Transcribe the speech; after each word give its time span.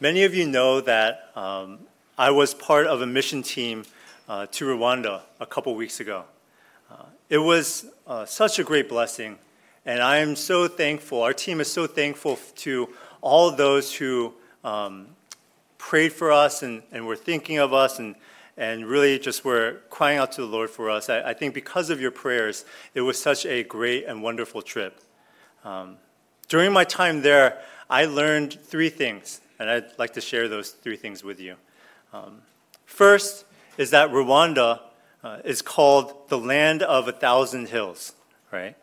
Many 0.00 0.24
of 0.24 0.34
you 0.34 0.44
know 0.44 0.80
that 0.80 1.30
um, 1.36 1.78
I 2.18 2.32
was 2.32 2.52
part 2.52 2.88
of 2.88 3.00
a 3.00 3.06
mission 3.06 3.44
team 3.44 3.84
uh, 4.28 4.46
to 4.50 4.64
Rwanda 4.64 5.20
a 5.38 5.46
couple 5.46 5.72
weeks 5.76 6.00
ago. 6.00 6.24
Uh, 6.90 7.04
it 7.28 7.38
was 7.38 7.86
uh, 8.04 8.24
such 8.24 8.58
a 8.58 8.64
great 8.64 8.88
blessing, 8.88 9.38
and 9.86 10.02
I 10.02 10.16
am 10.16 10.34
so 10.34 10.66
thankful. 10.66 11.22
Our 11.22 11.32
team 11.32 11.60
is 11.60 11.72
so 11.72 11.86
thankful 11.86 12.40
to 12.56 12.88
all 13.20 13.52
those 13.52 13.94
who 13.94 14.34
um, 14.64 15.06
prayed 15.78 16.12
for 16.12 16.32
us 16.32 16.64
and, 16.64 16.82
and 16.90 17.06
were 17.06 17.14
thinking 17.16 17.58
of 17.58 17.72
us 17.72 18.00
and, 18.00 18.16
and 18.56 18.86
really 18.86 19.20
just 19.20 19.44
were 19.44 19.76
crying 19.90 20.18
out 20.18 20.32
to 20.32 20.40
the 20.40 20.48
Lord 20.48 20.70
for 20.70 20.90
us. 20.90 21.08
I, 21.08 21.20
I 21.30 21.34
think 21.34 21.54
because 21.54 21.88
of 21.90 22.00
your 22.00 22.10
prayers, 22.10 22.64
it 22.94 23.02
was 23.02 23.22
such 23.22 23.46
a 23.46 23.62
great 23.62 24.06
and 24.06 24.24
wonderful 24.24 24.60
trip. 24.60 25.00
Um, 25.64 25.98
during 26.48 26.72
my 26.72 26.82
time 26.82 27.22
there, 27.22 27.62
I 27.88 28.06
learned 28.06 28.58
three 28.60 28.88
things, 28.88 29.40
and 29.58 29.70
I'd 29.70 29.98
like 29.98 30.14
to 30.14 30.20
share 30.20 30.48
those 30.48 30.70
three 30.70 30.96
things 30.96 31.22
with 31.22 31.40
you. 31.40 31.56
Um, 32.12 32.42
first 32.84 33.44
is 33.76 33.90
that 33.90 34.10
Rwanda 34.10 34.80
uh, 35.22 35.38
is 35.44 35.62
called 35.62 36.28
the 36.28 36.38
land 36.38 36.82
of 36.82 37.08
a 37.08 37.12
thousand 37.12 37.68
hills, 37.68 38.12
right? 38.52 38.76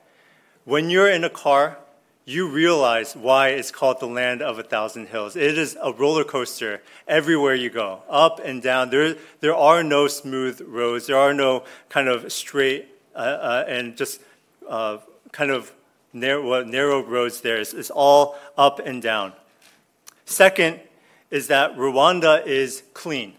When 0.65 0.89
you're 0.89 1.09
in 1.09 1.23
a 1.23 1.29
car, 1.29 1.77
you 2.25 2.47
realize 2.47 3.15
why 3.15 3.49
it's 3.49 3.71
called 3.71 3.99
the 3.99 4.07
land 4.07 4.41
of 4.41 4.59
a 4.59 4.63
thousand 4.63 5.07
hills. 5.07 5.35
It 5.35 5.57
is 5.57 5.77
a 5.81 5.91
roller 5.91 6.23
coaster 6.23 6.81
everywhere 7.07 7.55
you 7.55 7.69
go, 7.69 8.03
up 8.09 8.39
and 8.43 8.61
down. 8.61 8.89
There, 8.89 9.15
there 9.39 9.55
are 9.55 9.83
no 9.83 10.07
smooth 10.07 10.61
roads. 10.61 11.07
There 11.07 11.17
are 11.17 11.33
no 11.33 11.63
kind 11.89 12.07
of 12.07 12.31
straight 12.31 12.87
uh, 13.15 13.17
uh, 13.17 13.65
and 13.67 13.97
just 13.97 14.21
uh, 14.69 14.99
kind 15.31 15.51
of 15.51 15.71
narrow, 16.13 16.63
narrow 16.63 17.03
roads 17.03 17.41
there. 17.41 17.57
It's, 17.57 17.73
it's 17.73 17.89
all 17.89 18.37
up 18.57 18.79
and 18.79 19.01
down. 19.01 19.33
Second 20.25 20.79
is 21.29 21.47
that 21.47 21.75
Rwanda 21.75 22.45
is 22.45 22.83
clean. 22.93 23.33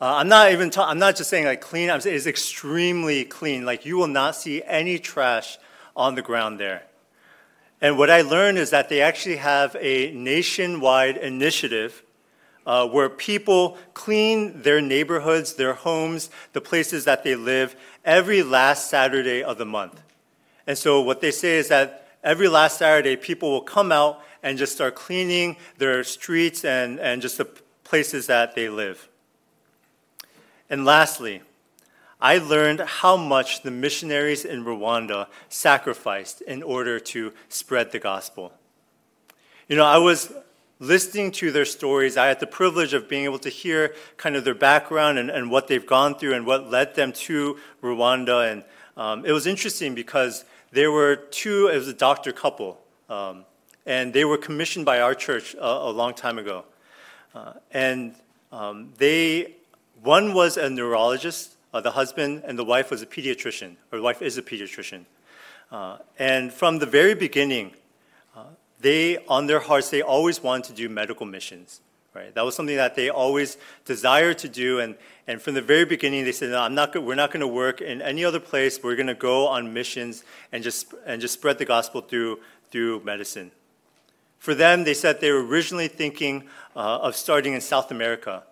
Uh, 0.00 0.16
I'm 0.16 0.28
not 0.28 0.52
even. 0.52 0.70
Ta- 0.70 0.88
I'm 0.88 0.98
not 0.98 1.16
just 1.16 1.30
saying 1.30 1.46
like 1.46 1.60
clean. 1.60 1.90
I'm 1.90 2.00
saying 2.00 2.16
it's 2.16 2.26
extremely 2.26 3.24
clean. 3.24 3.64
Like 3.64 3.86
you 3.86 3.96
will 3.96 4.08
not 4.08 4.36
see 4.36 4.62
any 4.64 4.98
trash 4.98 5.58
on 5.96 6.14
the 6.14 6.22
ground 6.22 6.60
there. 6.60 6.82
And 7.80 7.96
what 7.96 8.10
I 8.10 8.22
learned 8.22 8.58
is 8.58 8.70
that 8.70 8.88
they 8.88 9.00
actually 9.00 9.36
have 9.36 9.76
a 9.80 10.12
nationwide 10.12 11.16
initiative 11.16 12.02
uh, 12.66 12.86
where 12.88 13.08
people 13.08 13.78
clean 13.94 14.62
their 14.62 14.80
neighborhoods, 14.80 15.54
their 15.54 15.74
homes, 15.74 16.30
the 16.52 16.60
places 16.60 17.04
that 17.04 17.22
they 17.22 17.36
live 17.36 17.76
every 18.04 18.42
last 18.42 18.90
Saturday 18.90 19.42
of 19.42 19.56
the 19.56 19.64
month. 19.64 20.00
And 20.66 20.76
so 20.76 21.00
what 21.00 21.20
they 21.20 21.30
say 21.30 21.58
is 21.58 21.68
that 21.68 22.08
every 22.24 22.48
last 22.48 22.78
Saturday, 22.78 23.16
people 23.16 23.50
will 23.50 23.60
come 23.60 23.92
out 23.92 24.20
and 24.46 24.56
just 24.56 24.72
start 24.72 24.94
cleaning 24.94 25.56
their 25.76 26.04
streets 26.04 26.64
and, 26.64 27.00
and 27.00 27.20
just 27.20 27.36
the 27.36 27.48
places 27.82 28.28
that 28.28 28.54
they 28.54 28.68
live. 28.68 29.08
And 30.70 30.84
lastly, 30.84 31.42
I 32.20 32.38
learned 32.38 32.78
how 32.80 33.16
much 33.16 33.62
the 33.62 33.72
missionaries 33.72 34.44
in 34.44 34.64
Rwanda 34.64 35.26
sacrificed 35.48 36.42
in 36.42 36.62
order 36.62 37.00
to 37.00 37.32
spread 37.48 37.90
the 37.90 37.98
gospel. 37.98 38.52
You 39.66 39.74
know, 39.74 39.84
I 39.84 39.98
was 39.98 40.32
listening 40.78 41.32
to 41.32 41.50
their 41.50 41.64
stories. 41.64 42.16
I 42.16 42.28
had 42.28 42.38
the 42.38 42.46
privilege 42.46 42.94
of 42.94 43.08
being 43.08 43.24
able 43.24 43.40
to 43.40 43.48
hear 43.48 43.96
kind 44.16 44.36
of 44.36 44.44
their 44.44 44.54
background 44.54 45.18
and, 45.18 45.28
and 45.28 45.50
what 45.50 45.66
they've 45.66 45.84
gone 45.84 46.14
through 46.14 46.34
and 46.34 46.46
what 46.46 46.70
led 46.70 46.94
them 46.94 47.12
to 47.12 47.58
Rwanda. 47.82 48.52
And 48.52 48.62
um, 48.96 49.26
it 49.26 49.32
was 49.32 49.48
interesting 49.48 49.96
because 49.96 50.44
there 50.70 50.92
were 50.92 51.16
two, 51.16 51.66
it 51.66 51.76
was 51.76 51.88
a 51.88 51.92
doctor 51.92 52.30
couple, 52.30 52.78
um, 53.08 53.44
and 53.86 54.12
they 54.12 54.24
were 54.24 54.38
commissioned 54.38 54.84
by 54.84 55.00
our 55.00 55.14
church 55.14 55.54
a, 55.54 55.64
a 55.64 55.90
long 55.90 56.14
time 56.14 56.38
ago. 56.38 56.64
Uh, 57.34 57.52
and 57.70 58.14
um, 58.52 58.92
they, 58.98 59.54
one 60.02 60.34
was 60.34 60.56
a 60.56 60.68
neurologist 60.68 61.56
uh, 61.76 61.80
the 61.80 61.90
husband 61.90 62.42
and 62.46 62.58
the 62.58 62.64
wife 62.64 62.90
was 62.90 63.02
a 63.02 63.06
pediatrician, 63.06 63.76
or 63.92 63.98
the 63.98 64.02
wife 64.02 64.22
is 64.22 64.38
a 64.38 64.42
pediatrician. 64.42 65.04
Uh, 65.70 65.98
and 66.18 66.52
from 66.52 66.78
the 66.78 66.86
very 66.86 67.14
beginning, 67.14 67.72
uh, 68.34 68.44
they, 68.80 69.18
on 69.26 69.46
their 69.46 69.60
hearts, 69.60 69.90
they 69.90 70.00
always 70.00 70.42
wanted 70.42 70.64
to 70.64 70.72
do 70.72 70.88
medical 70.88 71.26
missions. 71.26 71.80
Right? 72.14 72.34
That 72.34 72.46
was 72.46 72.54
something 72.54 72.76
that 72.76 72.94
they 72.96 73.10
always 73.10 73.58
desired 73.84 74.38
to 74.38 74.48
do. 74.48 74.80
And, 74.80 74.96
and 75.26 75.42
from 75.42 75.52
the 75.52 75.60
very 75.60 75.84
beginning, 75.84 76.24
they 76.24 76.32
said, 76.32 76.48
no, 76.48 76.62
I'm 76.62 76.74
not, 76.74 76.96
we're 76.96 77.14
not 77.14 77.30
going 77.30 77.42
to 77.42 77.46
work 77.46 77.82
in 77.82 78.00
any 78.00 78.24
other 78.24 78.40
place. 78.40 78.82
We're 78.82 78.96
going 78.96 79.08
to 79.08 79.14
go 79.14 79.46
on 79.48 79.74
missions 79.74 80.24
and 80.52 80.64
just, 80.64 80.94
and 81.04 81.20
just 81.20 81.34
spread 81.34 81.58
the 81.58 81.66
gospel 81.66 82.00
through, 82.00 82.40
through 82.70 83.02
medicine. 83.04 83.50
For 84.46 84.54
them, 84.54 84.84
they 84.84 84.94
said 84.94 85.20
they 85.20 85.32
were 85.32 85.44
originally 85.44 85.88
thinking 85.88 86.44
uh, 86.76 87.06
of 87.06 87.16
starting 87.16 87.54
in 87.54 87.60
South 87.60 87.90
America 87.90 88.44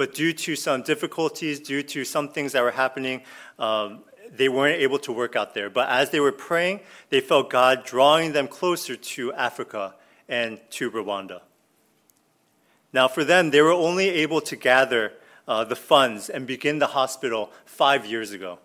but 0.00 0.14
due 0.14 0.32
to 0.32 0.56
some 0.56 0.80
difficulties, 0.80 1.60
due 1.60 1.82
to 1.82 2.06
some 2.06 2.30
things 2.30 2.52
that 2.52 2.62
were 2.62 2.70
happening, 2.70 3.20
um, 3.58 4.00
they 4.34 4.48
weren't 4.48 4.80
able 4.80 4.98
to 5.00 5.12
work 5.12 5.36
out 5.36 5.52
there. 5.52 5.68
But 5.68 5.90
as 5.90 6.08
they 6.08 6.20
were 6.20 6.32
praying, 6.32 6.80
they 7.10 7.20
felt 7.20 7.50
God 7.50 7.84
drawing 7.84 8.32
them 8.32 8.48
closer 8.48 8.96
to 8.96 9.34
Africa 9.34 9.94
and 10.26 10.58
to 10.70 10.90
Rwanda. 10.90 11.42
Now, 12.94 13.08
for 13.08 13.24
them, 13.24 13.50
they 13.50 13.60
were 13.60 13.72
only 13.72 14.08
able 14.08 14.40
to 14.40 14.56
gather 14.56 15.12
uh, 15.46 15.64
the 15.64 15.76
funds 15.76 16.30
and 16.30 16.46
begin 16.46 16.78
the 16.78 16.86
hospital 16.86 17.50
five 17.66 18.06
years 18.06 18.32
ago. 18.32 18.58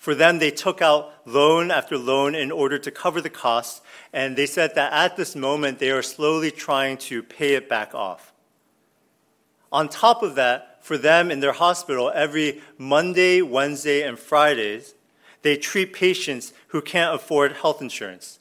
For 0.00 0.14
them, 0.14 0.38
they 0.38 0.50
took 0.50 0.80
out 0.80 1.12
loan 1.26 1.70
after 1.70 1.98
loan 1.98 2.34
in 2.34 2.50
order 2.50 2.78
to 2.78 2.90
cover 2.90 3.20
the 3.20 3.28
costs, 3.28 3.82
and 4.14 4.34
they 4.34 4.46
said 4.46 4.74
that 4.74 4.94
at 4.94 5.18
this 5.18 5.36
moment, 5.36 5.78
they 5.78 5.90
are 5.90 6.00
slowly 6.00 6.50
trying 6.50 6.96
to 6.96 7.22
pay 7.22 7.52
it 7.52 7.68
back 7.68 7.94
off. 7.94 8.32
On 9.70 9.90
top 9.90 10.22
of 10.22 10.36
that, 10.36 10.82
for 10.82 10.96
them 10.96 11.30
in 11.30 11.40
their 11.40 11.52
hospital, 11.52 12.10
every 12.14 12.62
Monday, 12.78 13.42
Wednesday, 13.42 14.00
and 14.00 14.18
Fridays, 14.18 14.94
they 15.42 15.58
treat 15.58 15.92
patients 15.92 16.54
who 16.68 16.80
can't 16.80 17.14
afford 17.14 17.52
health 17.52 17.82
insurance. 17.82 18.38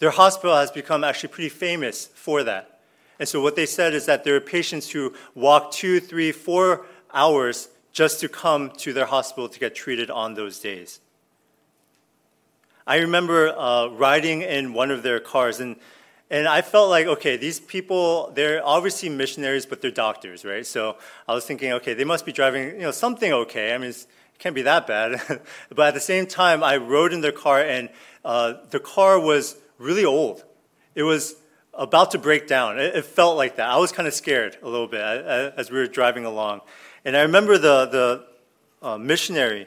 Their 0.00 0.10
hospital 0.10 0.54
has 0.54 0.70
become 0.70 1.02
actually 1.02 1.30
pretty 1.30 1.48
famous 1.48 2.08
for 2.08 2.42
that. 2.42 2.80
And 3.18 3.26
so 3.26 3.40
what 3.40 3.56
they 3.56 3.64
said 3.64 3.94
is 3.94 4.04
that 4.04 4.22
there 4.22 4.36
are 4.36 4.40
patients 4.40 4.90
who 4.90 5.14
walk 5.34 5.72
two, 5.72 5.98
three, 5.98 6.30
four 6.30 6.84
hours 7.14 7.70
just 7.94 8.20
to 8.20 8.28
come 8.28 8.70
to 8.72 8.92
their 8.92 9.06
hospital 9.06 9.48
to 9.48 9.58
get 9.58 9.74
treated 9.74 10.10
on 10.10 10.34
those 10.34 10.58
days. 10.58 11.00
I 12.86 12.96
remember 12.98 13.48
uh, 13.56 13.86
riding 13.86 14.42
in 14.42 14.74
one 14.74 14.90
of 14.90 15.02
their 15.02 15.20
cars, 15.20 15.60
and 15.60 15.76
and 16.30 16.48
I 16.48 16.62
felt 16.62 16.90
like, 16.90 17.06
okay, 17.06 17.36
these 17.36 17.60
people, 17.60 18.32
they're 18.34 18.64
obviously 18.66 19.08
missionaries, 19.08 19.66
but 19.66 19.80
they're 19.80 19.90
doctors, 19.90 20.44
right? 20.44 20.66
So 20.66 20.96
I 21.28 21.34
was 21.34 21.44
thinking, 21.44 21.72
okay, 21.74 21.94
they 21.94 22.04
must 22.04 22.26
be 22.26 22.32
driving, 22.32 22.70
you 22.70 22.80
know, 22.80 22.90
something 22.90 23.32
okay. 23.32 23.74
I 23.74 23.78
mean, 23.78 23.90
it 23.90 24.06
can't 24.38 24.54
be 24.54 24.62
that 24.62 24.86
bad. 24.86 25.20
but 25.68 25.88
at 25.88 25.94
the 25.94 26.00
same 26.00 26.26
time, 26.26 26.64
I 26.64 26.78
rode 26.78 27.12
in 27.12 27.20
their 27.20 27.30
car, 27.30 27.60
and 27.60 27.88
uh, 28.24 28.54
the 28.70 28.80
car 28.80 29.20
was 29.20 29.56
really 29.78 30.04
old. 30.04 30.44
It 30.94 31.04
was 31.04 31.36
about 31.74 32.10
to 32.12 32.18
break 32.18 32.48
down. 32.48 32.80
It, 32.80 32.96
it 32.96 33.04
felt 33.04 33.36
like 33.36 33.56
that. 33.56 33.68
I 33.68 33.76
was 33.76 33.92
kind 33.92 34.08
of 34.08 34.14
scared 34.14 34.56
a 34.62 34.68
little 34.68 34.88
bit 34.88 35.00
as 35.00 35.70
we 35.70 35.78
were 35.78 35.86
driving 35.86 36.24
along. 36.24 36.62
And 37.04 37.16
I 37.16 37.22
remember 37.22 37.58
the, 37.58 37.86
the 37.86 38.26
uh, 38.86 38.98
missionary, 38.98 39.66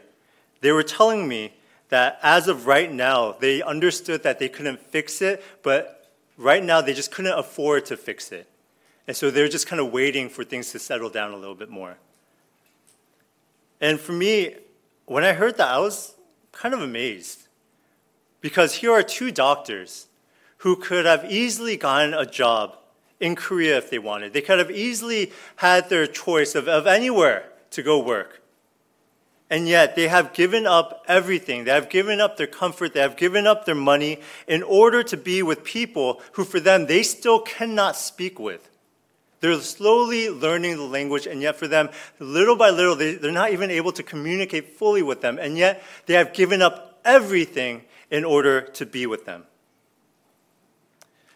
they 0.62 0.72
were 0.72 0.84
telling 0.84 1.28
me 1.28 1.54
that 1.90 2.20
as 2.22 2.48
of 2.48 2.68
right 2.68 2.92
now, 2.92 3.34
they 3.34 3.62
understood 3.62 4.24
that 4.24 4.40
they 4.40 4.50
couldn't 4.50 4.80
fix 4.80 5.22
it, 5.22 5.44
but 5.64 6.10
right 6.38 6.64
now 6.64 6.82
they 6.82 6.94
just 6.94 7.12
couldn't 7.12 7.38
afford 7.38 7.86
to 7.86 7.98
fix 7.98 8.32
it. 8.32 8.48
And 9.08 9.16
so 9.16 9.32
they're 9.32 9.48
just 9.48 9.68
kind 9.68 9.80
of 9.80 9.92
waiting 9.92 10.30
for 10.30 10.44
things 10.44 10.72
to 10.72 10.80
settle 10.80 11.10
down 11.10 11.32
a 11.32 11.38
little 11.38 11.56
bit 11.56 11.70
more. 11.70 11.98
And 13.80 14.00
for 14.00 14.12
me, 14.12 14.56
when 15.06 15.24
I 15.24 15.34
heard 15.34 15.58
that, 15.58 15.70
I 15.70 15.80
was 15.80 16.16
kind 16.52 16.74
of 16.74 16.82
amazed. 16.82 17.48
Because 18.42 18.76
here 18.76 18.92
are 18.92 19.04
two 19.04 19.32
doctors 19.32 20.08
who 20.58 20.76
could 20.76 21.06
have 21.06 21.32
easily 21.32 21.78
gotten 21.78 22.14
a 22.14 22.26
job 22.26 22.78
in 23.20 23.36
Korea 23.36 23.78
if 23.78 23.90
they 23.90 24.00
wanted. 24.00 24.34
They 24.34 24.42
could 24.42 24.60
have 24.60 24.72
easily 24.72 25.32
had 25.58 25.90
their 25.90 26.08
choice 26.08 26.56
of, 26.56 26.68
of 26.68 26.88
anywhere 26.88 27.50
to 27.72 27.84
go 27.84 28.00
work. 28.00 28.42
And 29.50 29.68
yet 29.68 29.96
they 29.96 30.10
have 30.10 30.34
given 30.34 30.68
up 30.68 31.06
everything. 31.08 31.64
They 31.64 31.72
have 31.72 31.90
given 31.90 32.20
up 32.20 32.36
their 32.36 32.48
comfort. 32.48 32.94
They 32.94 33.00
have 33.00 33.16
given 33.16 33.48
up 33.48 33.66
their 33.66 33.76
money 33.76 34.20
in 34.46 34.62
order 34.62 35.04
to 35.04 35.16
be 35.16 35.42
with 35.42 35.64
people 35.64 36.22
who, 36.34 36.44
for 36.44 36.60
them, 36.60 36.86
they 36.86 37.02
still 37.02 37.40
cannot 37.40 37.96
speak 37.96 38.40
with. 38.40 38.70
They're 39.40 39.60
slowly 39.62 40.30
learning 40.30 40.78
the 40.78 40.84
language, 40.84 41.28
and 41.28 41.42
yet 41.42 41.56
for 41.56 41.68
them, 41.68 41.90
little 42.20 42.56
by 42.56 42.72
little, 42.72 42.96
they, 42.96 43.16
they're 43.16 43.32
not 43.32 43.52
even 43.52 43.70
able 43.70 43.92
to 43.94 44.04
communicate 44.04 44.78
fully 44.78 45.04
with 45.04 45.22
them. 45.22 45.38
And 45.40 45.58
yet 45.58 45.82
they 46.08 46.16
have 46.16 46.34
given 46.34 46.62
up 46.62 47.00
everything 47.06 47.84
in 48.10 48.26
order 48.26 48.62
to 48.62 48.86
be 48.86 49.06
with 49.06 49.26
them. 49.26 49.46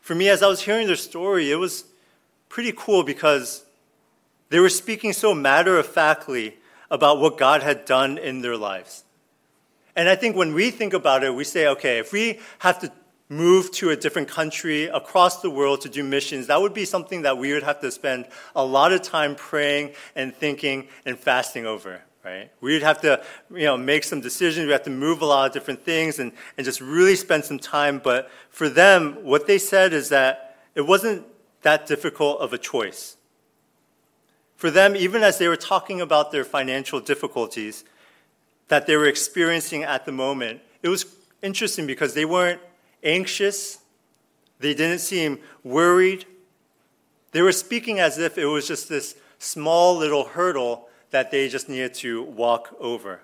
For 0.02 0.16
me, 0.16 0.30
as 0.30 0.44
I 0.44 0.48
was 0.48 0.62
hearing 0.62 0.88
their 0.88 0.96
story, 0.96 1.52
it 1.52 1.56
was 1.56 1.86
pretty 2.50 2.74
cool 2.76 3.04
because 3.04 3.64
they 4.50 4.60
were 4.60 4.70
speaking 4.70 5.14
so 5.14 5.34
matter 5.34 5.78
of 5.78 5.86
factly 5.86 6.58
about 6.90 7.20
what 7.20 7.38
God 7.38 7.64
had 7.64 7.86
done 7.86 8.18
in 8.18 8.42
their 8.42 8.58
lives. 8.58 9.06
And 9.96 10.10
I 10.10 10.16
think 10.16 10.36
when 10.36 10.54
we 10.54 10.72
think 10.72 10.94
about 10.94 11.24
it, 11.24 11.34
we 11.34 11.44
say, 11.44 11.68
okay, 11.68 12.00
if 12.00 12.12
we 12.12 12.40
have 12.60 12.80
to 12.80 12.92
move 13.30 13.72
to 13.72 13.92
a 13.92 13.96
different 13.96 14.28
country 14.28 14.86
across 14.86 15.42
the 15.42 15.50
world 15.50 15.82
to 15.82 15.90
do 15.90 16.04
missions, 16.04 16.48
that 16.48 16.60
would 16.60 16.74
be 16.74 16.84
something 16.84 17.22
that 17.22 17.38
we 17.38 17.54
would 17.54 17.64
have 17.64 17.80
to 17.80 17.92
spend 17.92 18.28
a 18.56 18.66
lot 18.66 18.92
of 18.92 19.02
time 19.02 19.36
praying 19.36 19.94
and 20.16 20.36
thinking 20.36 20.88
and 21.06 21.18
fasting 21.18 21.66
over, 21.66 22.02
right? 22.24 22.52
We'd 22.62 22.84
have 22.84 23.02
to, 23.02 23.24
you 23.50 23.66
know, 23.66 23.78
make 23.78 24.04
some 24.04 24.22
decisions. 24.22 24.66
We 24.66 24.72
have 24.72 24.84
to 24.84 24.90
move 24.90 25.22
a 25.22 25.26
lot 25.26 25.48
of 25.48 25.54
different 25.54 25.84
things 25.84 26.20
and, 26.20 26.32
and 26.58 26.66
just 26.66 26.82
really 26.82 27.16
spend 27.16 27.46
some 27.46 27.60
time. 27.60 28.00
But 28.04 28.30
for 28.50 28.70
them, 28.70 29.18
what 29.24 29.48
they 29.48 29.58
said 29.58 29.94
is 29.94 30.10
that 30.10 30.58
it 30.76 30.82
wasn't 30.82 31.26
that 31.62 31.88
difficult 31.88 32.40
of 32.40 32.54
a 32.54 32.58
choice. 32.58 33.18
For 34.56 34.70
them, 34.70 34.96
even 34.96 35.24
as 35.24 35.40
they 35.40 35.48
were 35.48 35.56
talking 35.56 36.02
about 36.02 36.32
their 36.32 36.44
financial 36.44 37.00
difficulties 37.00 37.84
that 38.68 38.86
they 38.86 38.96
were 38.96 39.08
experiencing 39.08 39.84
at 39.84 40.06
the 40.06 40.12
moment, 40.12 40.62
it 40.84 40.90
was 40.90 41.06
interesting 41.42 41.88
because 41.88 42.14
they 42.14 42.26
weren't 42.26 42.62
anxious, 43.04 43.80
they 44.60 44.74
didn't 44.76 45.00
seem 45.00 45.40
worried. 45.64 46.26
They 47.32 47.42
were 47.42 47.52
speaking 47.52 48.00
as 48.00 48.20
if 48.20 48.38
it 48.38 48.46
was 48.46 48.68
just 48.68 48.88
this 48.88 49.16
small 49.40 49.98
little 49.98 50.26
hurdle 50.26 50.88
that 51.12 51.32
they 51.32 51.48
just 51.48 51.70
needed 51.70 51.94
to 51.96 52.24
walk 52.24 52.76
over. 52.80 53.22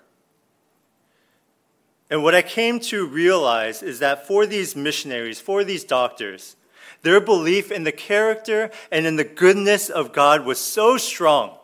And 2.10 2.22
what 2.22 2.34
I 2.34 2.42
came 2.42 2.80
to 2.80 3.06
realize 3.06 3.82
is 3.82 3.98
that 3.98 4.26
for 4.26 4.46
these 4.46 4.74
missionaries, 4.74 5.40
for 5.40 5.64
these 5.64 5.84
doctors, 5.84 6.56
their 7.02 7.20
belief 7.20 7.70
in 7.70 7.84
the 7.84 7.92
character 7.92 8.70
and 8.90 9.06
in 9.06 9.16
the 9.16 9.24
goodness 9.24 9.88
of 9.88 10.12
God 10.12 10.44
was 10.44 10.58
so 10.58 10.96
strong 10.96 11.56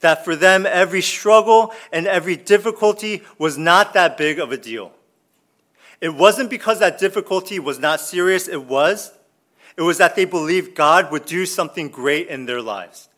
that 0.00 0.24
for 0.24 0.36
them, 0.36 0.66
every 0.66 1.00
struggle 1.00 1.72
and 1.90 2.06
every 2.06 2.36
difficulty 2.36 3.22
was 3.38 3.56
not 3.56 3.94
that 3.94 4.18
big 4.18 4.38
of 4.38 4.52
a 4.52 4.56
deal. 4.56 4.92
It 6.00 6.14
wasn't 6.14 6.50
because 6.50 6.80
that 6.80 6.98
difficulty 6.98 7.58
was 7.58 7.78
not 7.78 8.00
serious, 8.00 8.46
it 8.46 8.64
was. 8.64 9.12
It 9.76 9.82
was 9.82 9.98
that 9.98 10.14
they 10.14 10.26
believed 10.26 10.74
God 10.74 11.10
would 11.10 11.24
do 11.24 11.46
something 11.46 11.88
great 11.88 12.28
in 12.28 12.44
their 12.44 12.60
lives. 12.60 13.08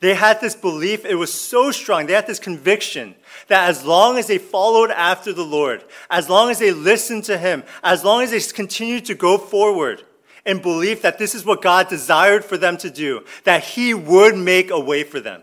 They 0.00 0.14
had 0.14 0.40
this 0.40 0.54
belief, 0.54 1.04
it 1.04 1.14
was 1.14 1.32
so 1.32 1.70
strong, 1.70 2.06
they 2.06 2.12
had 2.12 2.26
this 2.26 2.38
conviction 2.38 3.14
that 3.48 3.68
as 3.68 3.84
long 3.84 4.18
as 4.18 4.26
they 4.26 4.38
followed 4.38 4.90
after 4.90 5.32
the 5.32 5.44
Lord, 5.44 5.84
as 6.10 6.28
long 6.28 6.50
as 6.50 6.58
they 6.58 6.72
listened 6.72 7.24
to 7.24 7.38
Him, 7.38 7.62
as 7.82 8.04
long 8.04 8.22
as 8.22 8.30
they 8.30 8.40
continued 8.40 9.04
to 9.06 9.14
go 9.14 9.38
forward, 9.38 10.02
and 10.46 10.60
belief 10.60 11.02
that 11.02 11.18
this 11.18 11.34
is 11.34 11.44
what 11.44 11.62
God 11.62 11.88
desired 11.88 12.44
for 12.44 12.56
them 12.56 12.76
to 12.78 12.90
do, 12.90 13.24
that 13.44 13.64
He 13.64 13.94
would 13.94 14.36
make 14.36 14.70
a 14.70 14.80
way 14.80 15.02
for 15.02 15.20
them. 15.20 15.42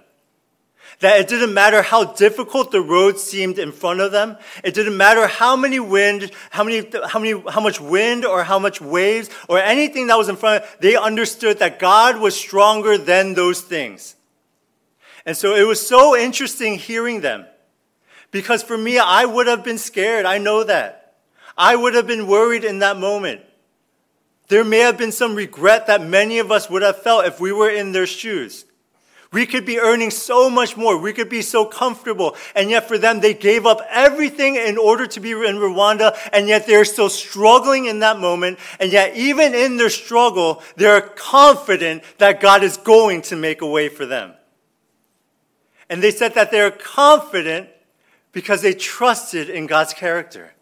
That 1.00 1.20
it 1.20 1.28
didn't 1.28 1.56
matter 1.56 1.82
how 1.82 2.04
difficult 2.04 2.70
the 2.72 2.82
road 2.82 3.18
seemed 3.18 3.58
in 3.58 3.72
front 3.72 4.02
of 4.02 4.12
them. 4.12 4.38
It 4.64 4.76
didn't 4.76 4.98
matter 4.98 5.26
how 5.26 5.56
many 5.56 5.80
wind, 5.80 6.32
how 6.52 6.64
many, 6.64 6.88
how 7.08 7.18
many, 7.18 7.42
how 7.50 7.62
much 7.62 7.82
wind 7.82 8.24
or 8.24 8.44
how 8.44 8.60
much 8.60 8.80
waves 8.80 9.32
or 9.50 9.58
anything 9.58 10.08
that 10.08 10.18
was 10.18 10.30
in 10.30 10.36
front 10.36 10.64
of 10.64 10.70
them. 10.70 10.78
They 10.82 10.96
understood 10.96 11.58
that 11.58 11.80
God 11.80 12.20
was 12.20 12.36
stronger 12.36 13.00
than 13.00 13.34
those 13.34 13.62
things. 13.62 14.16
And 15.26 15.38
so 15.38 15.56
it 15.56 15.68
was 15.68 15.86
so 15.86 16.16
interesting 16.16 16.76
hearing 16.76 17.22
them. 17.22 17.46
Because 18.32 18.64
for 18.64 18.78
me, 18.78 18.98
I 18.98 19.26
would 19.26 19.48
have 19.48 19.64
been 19.64 19.78
scared. 19.78 20.26
I 20.26 20.38
know 20.38 20.64
that. 20.64 21.16
I 21.58 21.76
would 21.76 21.94
have 21.96 22.08
been 22.08 22.28
worried 22.28 22.64
in 22.64 22.80
that 22.80 22.98
moment. 22.98 23.42
There 24.48 24.64
may 24.64 24.80
have 24.80 24.98
been 24.98 25.12
some 25.12 25.36
regret 25.36 25.88
that 25.88 26.02
many 26.02 26.40
of 26.40 26.52
us 26.52 26.70
would 26.70 26.82
have 26.82 27.02
felt 27.02 27.26
if 27.26 27.40
we 27.40 27.52
were 27.52 27.70
in 27.70 27.92
their 27.92 28.08
shoes. 28.08 28.66
We 29.32 29.46
could 29.46 29.66
be 29.66 29.80
earning 29.80 30.12
so 30.12 30.50
much 30.50 30.76
more. 30.76 30.98
We 30.98 31.14
could 31.14 31.30
be 31.30 31.42
so 31.42 31.64
comfortable. 31.64 32.36
And 32.54 32.70
yet 32.70 32.90
for 32.90 32.98
them, 32.98 33.22
they 33.22 33.34
gave 33.34 33.66
up 33.66 33.80
everything 33.90 34.58
in 34.58 34.78
order 34.78 35.08
to 35.08 35.20
be 35.22 35.32
in 35.32 35.38
Rwanda. 35.38 36.18
And 36.34 36.50
yet 36.50 36.68
they're 36.68 36.84
still 36.84 37.10
struggling 37.10 37.86
in 37.86 38.00
that 38.00 38.20
moment. 38.20 38.60
And 38.80 38.92
yet 38.92 39.16
even 39.16 39.56
in 39.56 39.78
their 39.78 39.90
struggle, 39.90 40.62
they're 40.76 41.00
confident 41.02 42.04
that 42.18 42.42
God 42.42 42.62
is 42.62 42.76
going 42.76 43.22
to 43.24 43.38
make 43.38 43.62
a 43.62 43.68
way 43.68 43.88
for 43.88 44.06
them. 44.06 44.34
And 45.92 46.02
they 46.02 46.12
said 46.12 46.36
that 46.36 46.52
they're 46.52 46.72
confident 46.72 47.68
because 48.32 48.62
they 48.62 48.74
trusted 48.74 49.50
in 49.50 49.68
God's 49.68 49.94
character. 49.94 50.54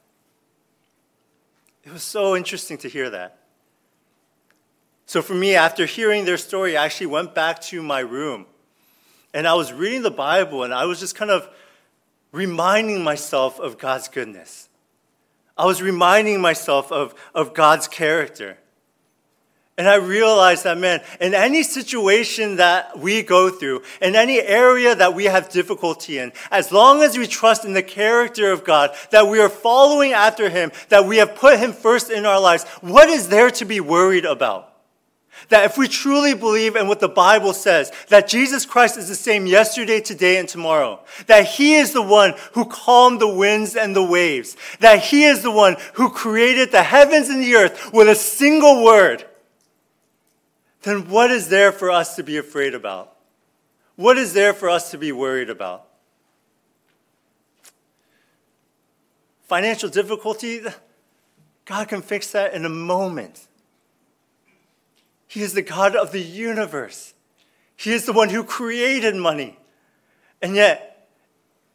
It 1.83 1.93
was 1.93 2.01
so 2.01 2.35
interesting 2.35 2.79
to 2.79 2.89
hear 2.89 3.11
that. 3.11 3.37
So 5.05 5.21
for 5.21 5.35
me, 5.35 5.53
after 5.53 5.85
hearing 5.85 6.25
their 6.25 6.37
story, 6.37 6.75
I 6.75 6.85
actually 6.85 7.07
went 7.07 7.35
back 7.35 7.61
to 7.61 7.83
my 7.83 7.99
room 7.99 8.47
and 9.31 9.47
I 9.47 9.53
was 9.53 9.71
reading 9.71 10.01
the 10.01 10.09
Bible 10.09 10.63
and 10.63 10.73
I 10.73 10.85
was 10.85 10.99
just 10.99 11.13
kind 11.13 11.29
of 11.29 11.47
reminding 12.31 13.03
myself 13.03 13.59
of 13.59 13.77
God's 13.77 14.07
goodness. 14.07 14.67
I 15.55 15.67
was 15.67 15.79
reminding 15.79 16.41
myself 16.41 16.91
of, 16.91 17.13
of 17.35 17.53
God's 17.53 17.87
character. 17.87 18.57
And 19.79 19.87
I 19.87 19.95
realized 19.95 20.65
that, 20.65 20.77
man, 20.77 20.99
in 21.21 21.33
any 21.33 21.63
situation 21.63 22.57
that 22.57 22.99
we 22.99 23.23
go 23.23 23.49
through, 23.49 23.83
in 24.01 24.13
any 24.13 24.41
area 24.41 24.93
that 24.93 25.13
we 25.13 25.23
have 25.23 25.47
difficulty 25.47 26.17
in, 26.17 26.33
as 26.51 26.73
long 26.73 27.01
as 27.01 27.17
we 27.17 27.25
trust 27.25 27.63
in 27.63 27.71
the 27.71 27.81
character 27.81 28.51
of 28.51 28.65
God, 28.65 28.93
that 29.11 29.27
we 29.27 29.39
are 29.39 29.47
following 29.47 30.11
after 30.11 30.49
Him, 30.49 30.73
that 30.89 31.05
we 31.05 31.15
have 31.15 31.33
put 31.33 31.59
Him 31.59 31.71
first 31.71 32.11
in 32.11 32.25
our 32.25 32.41
lives, 32.41 32.65
what 32.81 33.07
is 33.07 33.29
there 33.29 33.49
to 33.51 33.63
be 33.63 33.79
worried 33.79 34.25
about? 34.25 34.73
That 35.47 35.63
if 35.63 35.77
we 35.77 35.87
truly 35.87 36.33
believe 36.33 36.75
in 36.75 36.89
what 36.89 36.99
the 36.99 37.07
Bible 37.07 37.53
says, 37.53 37.93
that 38.09 38.27
Jesus 38.27 38.65
Christ 38.65 38.97
is 38.97 39.07
the 39.07 39.15
same 39.15 39.47
yesterday, 39.47 40.01
today, 40.01 40.39
and 40.39 40.49
tomorrow, 40.49 40.99
that 41.27 41.45
He 41.45 41.75
is 41.75 41.93
the 41.93 42.01
one 42.01 42.33
who 42.51 42.65
calmed 42.65 43.21
the 43.21 43.33
winds 43.33 43.77
and 43.77 43.95
the 43.95 44.03
waves, 44.03 44.57
that 44.81 44.99
He 44.99 45.23
is 45.23 45.41
the 45.41 45.51
one 45.51 45.77
who 45.93 46.09
created 46.09 46.73
the 46.73 46.83
heavens 46.83 47.29
and 47.29 47.41
the 47.41 47.55
earth 47.55 47.93
with 47.93 48.09
a 48.09 48.15
single 48.15 48.83
word, 48.83 49.23
then 50.83 51.09
what 51.09 51.31
is 51.31 51.49
there 51.49 51.71
for 51.71 51.91
us 51.91 52.15
to 52.15 52.23
be 52.23 52.37
afraid 52.37 52.73
about? 52.73 53.15
What 53.95 54.17
is 54.17 54.33
there 54.33 54.53
for 54.53 54.69
us 54.69 54.91
to 54.91 54.97
be 54.97 55.11
worried 55.11 55.49
about? 55.49 55.85
Financial 59.47 59.89
difficulty, 59.89 60.61
God 61.65 61.87
can 61.87 62.01
fix 62.01 62.31
that 62.31 62.53
in 62.53 62.65
a 62.65 62.69
moment. 62.69 63.47
He 65.27 65.41
is 65.41 65.53
the 65.53 65.61
God 65.61 65.95
of 65.95 66.11
the 66.11 66.21
universe. 66.21 67.13
He 67.75 67.93
is 67.93 68.05
the 68.05 68.13
one 68.13 68.29
who 68.29 68.43
created 68.43 69.15
money. 69.15 69.57
And 70.41 70.55
yet, 70.55 71.07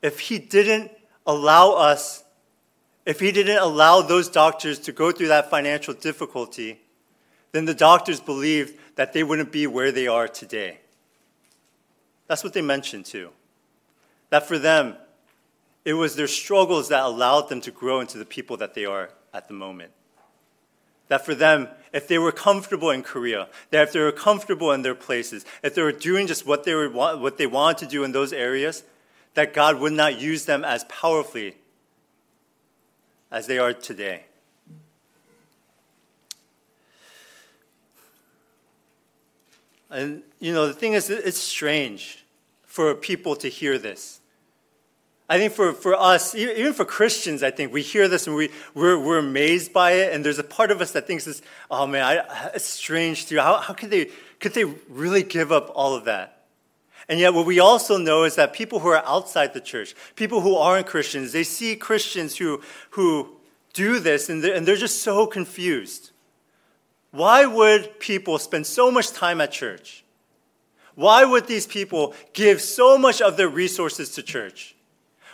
if 0.02 0.20
He 0.20 0.38
didn't 0.38 0.90
allow 1.26 1.72
us, 1.72 2.24
if 3.06 3.20
He 3.20 3.32
didn't 3.32 3.58
allow 3.58 4.02
those 4.02 4.28
doctors 4.28 4.78
to 4.80 4.92
go 4.92 5.12
through 5.12 5.28
that 5.28 5.50
financial 5.50 5.94
difficulty, 5.94 6.80
then 7.52 7.64
the 7.64 7.74
doctors 7.74 8.20
believed 8.20 8.78
that 8.96 9.12
they 9.12 9.22
wouldn't 9.22 9.52
be 9.52 9.66
where 9.66 9.92
they 9.92 10.06
are 10.06 10.28
today. 10.28 10.78
That's 12.26 12.44
what 12.44 12.52
they 12.52 12.62
mentioned 12.62 13.06
too. 13.06 13.30
That 14.30 14.46
for 14.46 14.58
them, 14.58 14.96
it 15.84 15.94
was 15.94 16.16
their 16.16 16.28
struggles 16.28 16.88
that 16.88 17.02
allowed 17.02 17.48
them 17.48 17.60
to 17.62 17.70
grow 17.70 18.00
into 18.00 18.18
the 18.18 18.24
people 18.24 18.56
that 18.58 18.74
they 18.74 18.84
are 18.84 19.10
at 19.32 19.48
the 19.48 19.54
moment. 19.54 19.92
That 21.08 21.24
for 21.24 21.34
them, 21.34 21.68
if 21.92 22.08
they 22.08 22.18
were 22.18 22.32
comfortable 22.32 22.90
in 22.90 23.02
Korea, 23.02 23.48
that 23.70 23.88
if 23.88 23.92
they 23.92 24.00
were 24.00 24.12
comfortable 24.12 24.72
in 24.72 24.82
their 24.82 24.94
places, 24.94 25.44
if 25.62 25.74
they 25.74 25.82
were 25.82 25.92
doing 25.92 26.26
just 26.26 26.46
what 26.46 26.64
they, 26.64 26.74
were, 26.74 26.88
what 26.88 27.36
they 27.36 27.46
wanted 27.46 27.78
to 27.78 27.86
do 27.86 28.04
in 28.04 28.12
those 28.12 28.32
areas, 28.32 28.82
that 29.34 29.52
God 29.52 29.78
would 29.78 29.92
not 29.92 30.18
use 30.18 30.46
them 30.46 30.64
as 30.64 30.84
powerfully 30.84 31.56
as 33.30 33.46
they 33.46 33.58
are 33.58 33.72
today. 33.72 34.24
And, 39.94 40.22
you 40.40 40.52
know, 40.52 40.66
the 40.66 40.72
thing 40.72 40.94
is, 40.94 41.08
it's 41.08 41.38
strange 41.38 42.24
for 42.66 42.94
people 42.94 43.36
to 43.36 43.48
hear 43.48 43.78
this. 43.78 44.20
I 45.28 45.38
think 45.38 45.52
for, 45.52 45.72
for 45.72 45.94
us, 45.94 46.34
even 46.34 46.74
for 46.74 46.84
Christians, 46.84 47.42
I 47.42 47.50
think 47.50 47.72
we 47.72 47.80
hear 47.80 48.08
this 48.08 48.26
and 48.26 48.36
we, 48.36 48.50
we're, 48.74 48.98
we're 48.98 49.18
amazed 49.18 49.72
by 49.72 49.92
it. 49.92 50.12
And 50.12 50.24
there's 50.24 50.40
a 50.40 50.44
part 50.44 50.70
of 50.70 50.80
us 50.80 50.90
that 50.92 51.06
thinks 51.06 51.24
this, 51.24 51.40
oh 51.70 51.86
man, 51.86 52.02
I, 52.02 52.50
it's 52.54 52.66
strange 52.66 53.26
too. 53.26 53.38
How, 53.38 53.58
how 53.58 53.72
could, 53.72 53.90
they, 53.90 54.10
could 54.40 54.52
they 54.52 54.64
really 54.64 55.22
give 55.22 55.50
up 55.52 55.70
all 55.74 55.94
of 55.94 56.04
that? 56.06 56.44
And 57.08 57.20
yet, 57.20 57.32
what 57.32 57.46
we 57.46 57.60
also 57.60 57.96
know 57.96 58.24
is 58.24 58.34
that 58.34 58.52
people 58.52 58.80
who 58.80 58.88
are 58.88 59.04
outside 59.06 59.54
the 59.54 59.60
church, 59.60 59.94
people 60.16 60.40
who 60.40 60.56
aren't 60.56 60.86
Christians, 60.86 61.32
they 61.32 61.44
see 61.44 61.76
Christians 61.76 62.36
who, 62.36 62.60
who 62.90 63.36
do 63.74 64.00
this 64.00 64.28
and 64.28 64.42
they're, 64.42 64.54
and 64.54 64.66
they're 64.66 64.76
just 64.76 65.02
so 65.02 65.26
confused. 65.26 66.10
Why 67.14 67.46
would 67.46 68.00
people 68.00 68.40
spend 68.40 68.66
so 68.66 68.90
much 68.90 69.12
time 69.12 69.40
at 69.40 69.52
church? 69.52 70.04
Why 70.96 71.24
would 71.24 71.46
these 71.46 71.64
people 71.64 72.12
give 72.32 72.60
so 72.60 72.98
much 72.98 73.22
of 73.22 73.36
their 73.36 73.48
resources 73.48 74.10
to 74.16 74.22
church? 74.24 74.74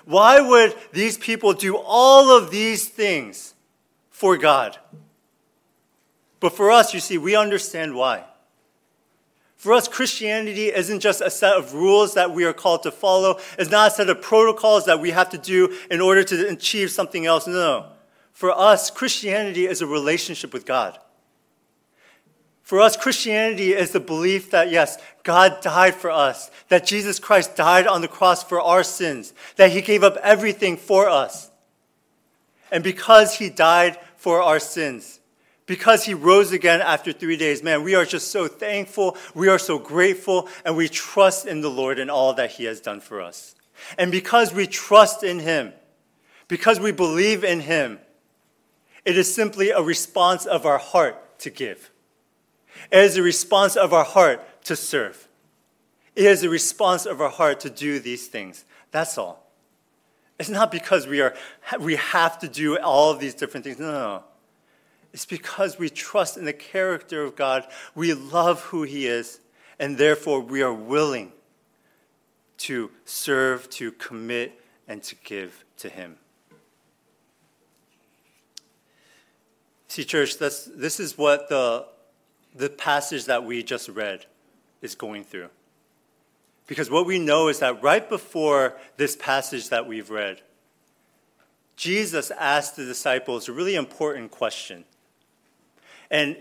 Why 0.05 0.43
would 0.43 0.75
these 0.93 1.17
people 1.17 1.55
do 1.55 1.79
all 1.79 2.37
of 2.37 2.51
these 2.51 2.87
things 2.87 3.55
for 4.11 4.37
God? 4.37 4.77
But 6.39 6.55
for 6.55 6.71
us, 6.71 6.93
you 6.93 7.01
see, 7.01 7.17
we 7.17 7.35
understand 7.35 7.95
why. 7.95 8.25
For 9.57 9.73
us, 9.73 9.89
Christianity 9.89 10.67
isn't 10.67 11.01
just 11.01 11.23
a 11.23 11.31
set 11.31 11.55
of 11.55 11.73
rules 11.73 12.13
that 12.13 12.31
we 12.31 12.45
are 12.45 12.53
called 12.53 12.83
to 12.83 12.91
follow. 12.91 13.39
It's 13.59 13.71
not 13.71 13.93
a 13.93 13.95
set 13.95 14.11
of 14.11 14.21
protocols 14.21 14.85
that 14.85 15.01
we 15.01 15.13
have 15.13 15.31
to 15.31 15.39
do 15.39 15.75
in 15.91 16.03
order 16.03 16.25
to 16.25 16.49
achieve 16.49 16.91
something 16.91 17.25
else. 17.25 17.47
No. 17.47 17.87
For 18.35 18.51
us, 18.51 18.91
Christianity 18.91 19.67
is 19.67 19.81
a 19.81 19.87
relationship 19.87 20.53
with 20.53 20.67
God. 20.67 20.99
For 22.71 22.81
us, 22.81 22.97
Christianity 22.97 23.73
is 23.73 23.91
the 23.91 23.99
belief 23.99 24.53
that, 24.53 24.71
yes, 24.71 24.97
God 25.25 25.61
died 25.61 25.97
for 25.97 26.09
us, 26.09 26.53
that 26.69 26.87
Jesus 26.87 27.19
Christ 27.19 27.57
died 27.57 27.89
on 27.89 28.01
the 28.01 28.07
cross 28.07 28.45
for 28.45 28.61
our 28.61 28.85
sins, 28.85 29.35
that 29.57 29.73
he 29.73 29.81
gave 29.81 30.05
up 30.05 30.17
everything 30.19 30.77
for 30.77 31.09
us. 31.09 31.51
And 32.71 32.85
because 32.85 33.35
he 33.35 33.51
died 33.51 33.99
for 34.17 34.41
our 34.41 34.61
sins, 34.61 35.19
because 35.67 36.05
he 36.05 36.15
rose 36.15 36.53
again 36.53 36.81
after 36.81 37.13
three 37.13 37.37
days, 37.37 37.61
man, 37.61 37.83
we 37.83 37.97
are 37.97 38.05
just 38.05 38.31
so 38.31 38.47
thankful, 38.47 39.17
we 39.35 39.49
are 39.49 39.59
so 39.59 39.77
grateful, 39.77 40.49
and 40.65 40.77
we 40.77 40.89
trust 40.89 41.47
in 41.47 41.63
the 41.63 41.71
Lord 41.71 41.99
and 41.99 42.09
all 42.09 42.35
that 42.35 42.53
he 42.53 42.67
has 42.67 42.81
done 42.81 43.01
for 43.01 43.21
us. 43.21 43.57
And 43.99 44.13
because 44.13 44.55
we 44.55 44.69
trust 44.69 45.25
in 45.25 45.41
him, 45.41 45.73
because 46.47 46.79
we 46.79 46.93
believe 46.93 47.43
in 47.43 47.63
him, 47.63 47.99
it 49.05 49.19
is 49.19 49.35
simply 49.35 49.71
a 49.71 49.83
response 49.83 50.47
of 50.47 50.65
our 50.65 50.79
heart 50.79 51.41
to 51.41 51.51
give. 51.51 51.91
It 52.91 52.99
is 52.99 53.17
a 53.17 53.23
response 53.23 53.77
of 53.77 53.93
our 53.93 54.05
heart 54.05 54.65
to 54.65 54.77
serve. 54.77 55.29
It 56.17 56.27
is 56.27 56.43
a 56.43 56.49
response 56.49 57.07
of 57.07 57.21
our 57.21 57.31
heart 57.31 57.61
to 57.61 57.71
do 57.71 57.99
these 57.99 58.27
things. 58.27 58.65
That's 58.91 59.17
all. 59.17 59.47
It's 60.39 60.49
not 60.49 60.73
because 60.73 61.07
we, 61.07 61.21
are, 61.21 61.35
we 61.79 61.97
have 61.97 62.39
to 62.41 62.49
do 62.49 62.79
all 62.79 63.11
of 63.11 63.21
these 63.21 63.35
different 63.35 63.65
things. 63.65 63.79
No, 63.79 63.93
no, 63.93 63.99
no. 63.99 64.25
It's 65.13 65.27
because 65.27 65.79
we 65.79 65.91
trust 65.91 66.37
in 66.37 66.45
the 66.45 66.53
character 66.53 67.23
of 67.23 67.37
God. 67.37 67.67
We 67.95 68.15
love 68.15 68.63
who 68.63 68.85
He 68.85 69.07
is, 69.07 69.41
and 69.79 69.99
therefore 69.99 70.41
we 70.41 70.63
are 70.63 70.73
willing 70.73 71.33
to 72.59 72.91
serve, 73.05 73.69
to 73.71 73.93
commit, 73.93 74.61
and 74.87 75.03
to 75.03 75.17
give 75.25 75.65
to 75.79 75.89
Him. 75.89 76.17
See, 79.89 80.05
church, 80.05 80.39
this, 80.39 80.71
this 80.75 81.01
is 81.01 81.19
what 81.19 81.49
the, 81.49 81.87
the 82.55 82.69
passage 82.69 83.27
that 83.27 83.45
we 83.45 83.63
just 83.63 83.89
read 83.89 84.27
is 84.83 84.95
going 84.95 85.25
through. 85.25 85.49
Because 86.67 86.91
what 86.91 87.07
we 87.07 87.19
know 87.19 87.49
is 87.49 87.59
that 87.59 87.83
right 87.83 88.09
before 88.09 88.77
this 88.97 89.17
passage 89.17 89.71
that 89.71 89.87
we've 89.87 90.11
read, 90.11 90.41
Jesus 91.77 92.31
asked 92.33 92.77
the 92.77 92.85
disciples 92.85 93.49
a 93.49 93.53
really 93.53 93.75
important 93.75 94.31
question. 94.31 94.85
And 96.11 96.37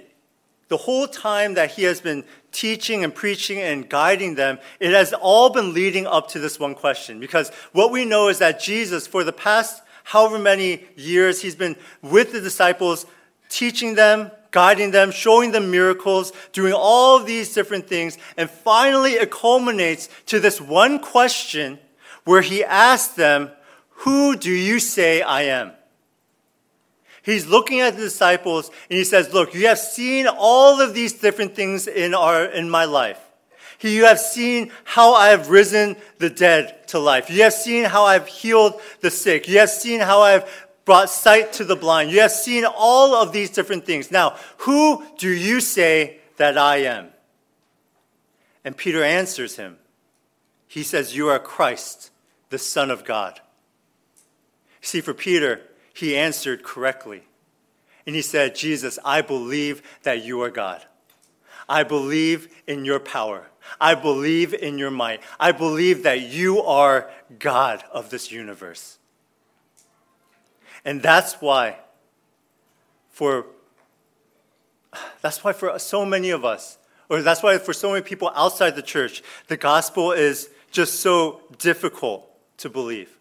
the 0.68 0.78
whole 0.78 1.08
time 1.08 1.56
that 1.56 1.72
he 1.72 1.84
has 1.84 2.00
been 2.00 2.24
teaching 2.52 3.04
and 3.04 3.14
preaching 3.14 3.60
and 3.60 3.90
guiding 3.90 4.36
them, 4.36 4.60
it 4.80 4.92
has 4.92 5.14
all 5.14 5.50
been 5.50 5.74
leading 5.74 6.06
up 6.06 6.28
to 6.30 6.40
this 6.40 6.60
one 6.60 6.76
question. 6.76 7.20
Because 7.20 7.50
what 7.72 7.92
we 7.92 8.06
know 8.06 8.28
is 8.28 8.40
that 8.40 8.60
Jesus, 8.60 9.08
for 9.08 9.24
the 9.24 9.34
past 9.34 9.82
however 10.04 10.40
many 10.40 10.84
years, 10.96 11.42
he's 11.42 11.56
been 11.56 11.76
with 12.02 12.32
the 12.32 12.42
disciples, 12.42 13.06
teaching 13.48 13.96
them, 13.96 14.32
guiding 14.52 14.92
them, 14.92 15.12
showing 15.12 15.52
them 15.52 15.72
miracles, 15.72 16.32
doing 16.52 16.74
all 16.74 17.18
of 17.18 17.26
these 17.26 17.54
different 17.54 17.88
things. 17.88 18.18
And 18.38 18.50
finally, 18.50 19.14
it 19.14 19.32
culminates 19.32 20.10
to 20.28 20.40
this 20.40 20.60
one 20.60 21.00
question 21.00 21.80
where 22.24 22.42
he 22.42 22.64
asks 22.64 23.14
them, 23.16 23.52
Who 23.90 24.36
do 24.36 24.52
you 24.52 24.80
say 24.80 25.22
I 25.22 25.44
am? 25.44 25.72
He's 27.22 27.46
looking 27.46 27.80
at 27.82 27.96
the 27.96 28.02
disciples 28.02 28.70
and 28.90 28.98
he 28.98 29.04
says, 29.04 29.34
Look, 29.34 29.54
you 29.54 29.68
have 29.68 29.80
seen 29.80 30.28
all 30.28 30.82
of 30.82 30.94
these 30.94 31.14
different 31.14 31.56
things 31.56 31.88
in, 31.88 32.14
our, 32.14 32.46
in 32.46 32.70
my 32.70 32.86
life. 32.86 33.20
You 33.82 34.06
have 34.06 34.20
seen 34.20 34.72
how 34.84 35.14
I 35.14 35.30
have 35.30 35.50
risen 35.50 35.96
the 36.18 36.30
dead 36.30 36.88
to 36.90 37.00
life. 37.00 37.30
You 37.30 37.44
have 37.44 37.54
seen 37.54 37.86
how 37.86 38.04
I've 38.04 38.28
healed 38.28 38.82
the 39.00 39.10
sick. 39.10 39.48
You 39.48 39.60
have 39.60 39.70
seen 39.70 40.02
how 40.02 40.22
I've 40.22 40.68
brought 40.90 41.12
sight 41.12 41.54
to 41.54 41.64
the 41.64 41.76
blind. 41.76 42.10
You 42.10 42.22
have 42.22 42.32
seen 42.32 42.66
all 42.66 43.14
of 43.14 43.32
these 43.32 43.52
different 43.52 43.86
things. 43.86 44.10
Now, 44.10 44.36
who 44.58 45.06
do 45.20 45.30
you 45.30 45.62
say 45.62 46.18
that 46.38 46.58
I 46.58 46.78
am? 46.78 47.10
And 48.66 48.76
Peter 48.76 49.04
answers 49.04 49.56
him. 49.56 49.78
He 50.68 50.82
says, 50.82 51.16
You 51.16 51.28
are 51.28 51.38
Christ, 51.38 52.10
the 52.50 52.58
Son 52.58 52.90
of 52.90 53.06
God. 53.06 53.40
See, 54.82 55.00
for 55.00 55.14
Peter, 55.14 55.62
he 55.94 56.18
answered 56.18 56.64
correctly. 56.64 57.22
And 58.08 58.16
he 58.16 58.24
said, 58.24 58.56
Jesus, 58.56 58.98
I 59.06 59.22
believe 59.22 59.84
that 60.02 60.26
you 60.26 60.42
are 60.42 60.50
God. 60.50 60.84
I 61.70 61.84
believe 61.84 62.48
in 62.66 62.84
your 62.84 63.00
power. 63.00 63.52
I 63.80 63.94
believe 63.94 64.56
in 64.56 64.80
your 64.80 64.90
might. 64.90 65.22
I 65.40 65.52
believe 65.52 66.02
that 66.02 66.22
you 66.22 66.64
are 66.64 67.12
God 67.38 67.84
of 67.92 68.10
this 68.10 68.32
universe. 68.32 68.99
And 70.86 71.02
that's 71.02 71.34
why 71.36 71.78
for 73.10 73.48
that's 75.22 75.44
why 75.44 75.54
for 75.54 75.78
so 75.78 76.06
many 76.06 76.30
of 76.30 76.46
us, 76.46 76.78
or 77.10 77.22
that's 77.22 77.44
why 77.44 77.58
for 77.58 77.74
so 77.74 77.92
many 77.92 78.02
people 78.02 78.32
outside 78.36 78.76
the 78.76 78.82
church, 78.82 79.22
the 79.48 79.58
gospel 79.58 80.12
is 80.12 80.50
just 80.72 81.02
so 81.02 81.42
difficult 81.58 82.26
to 82.58 82.70
believe 82.70 83.20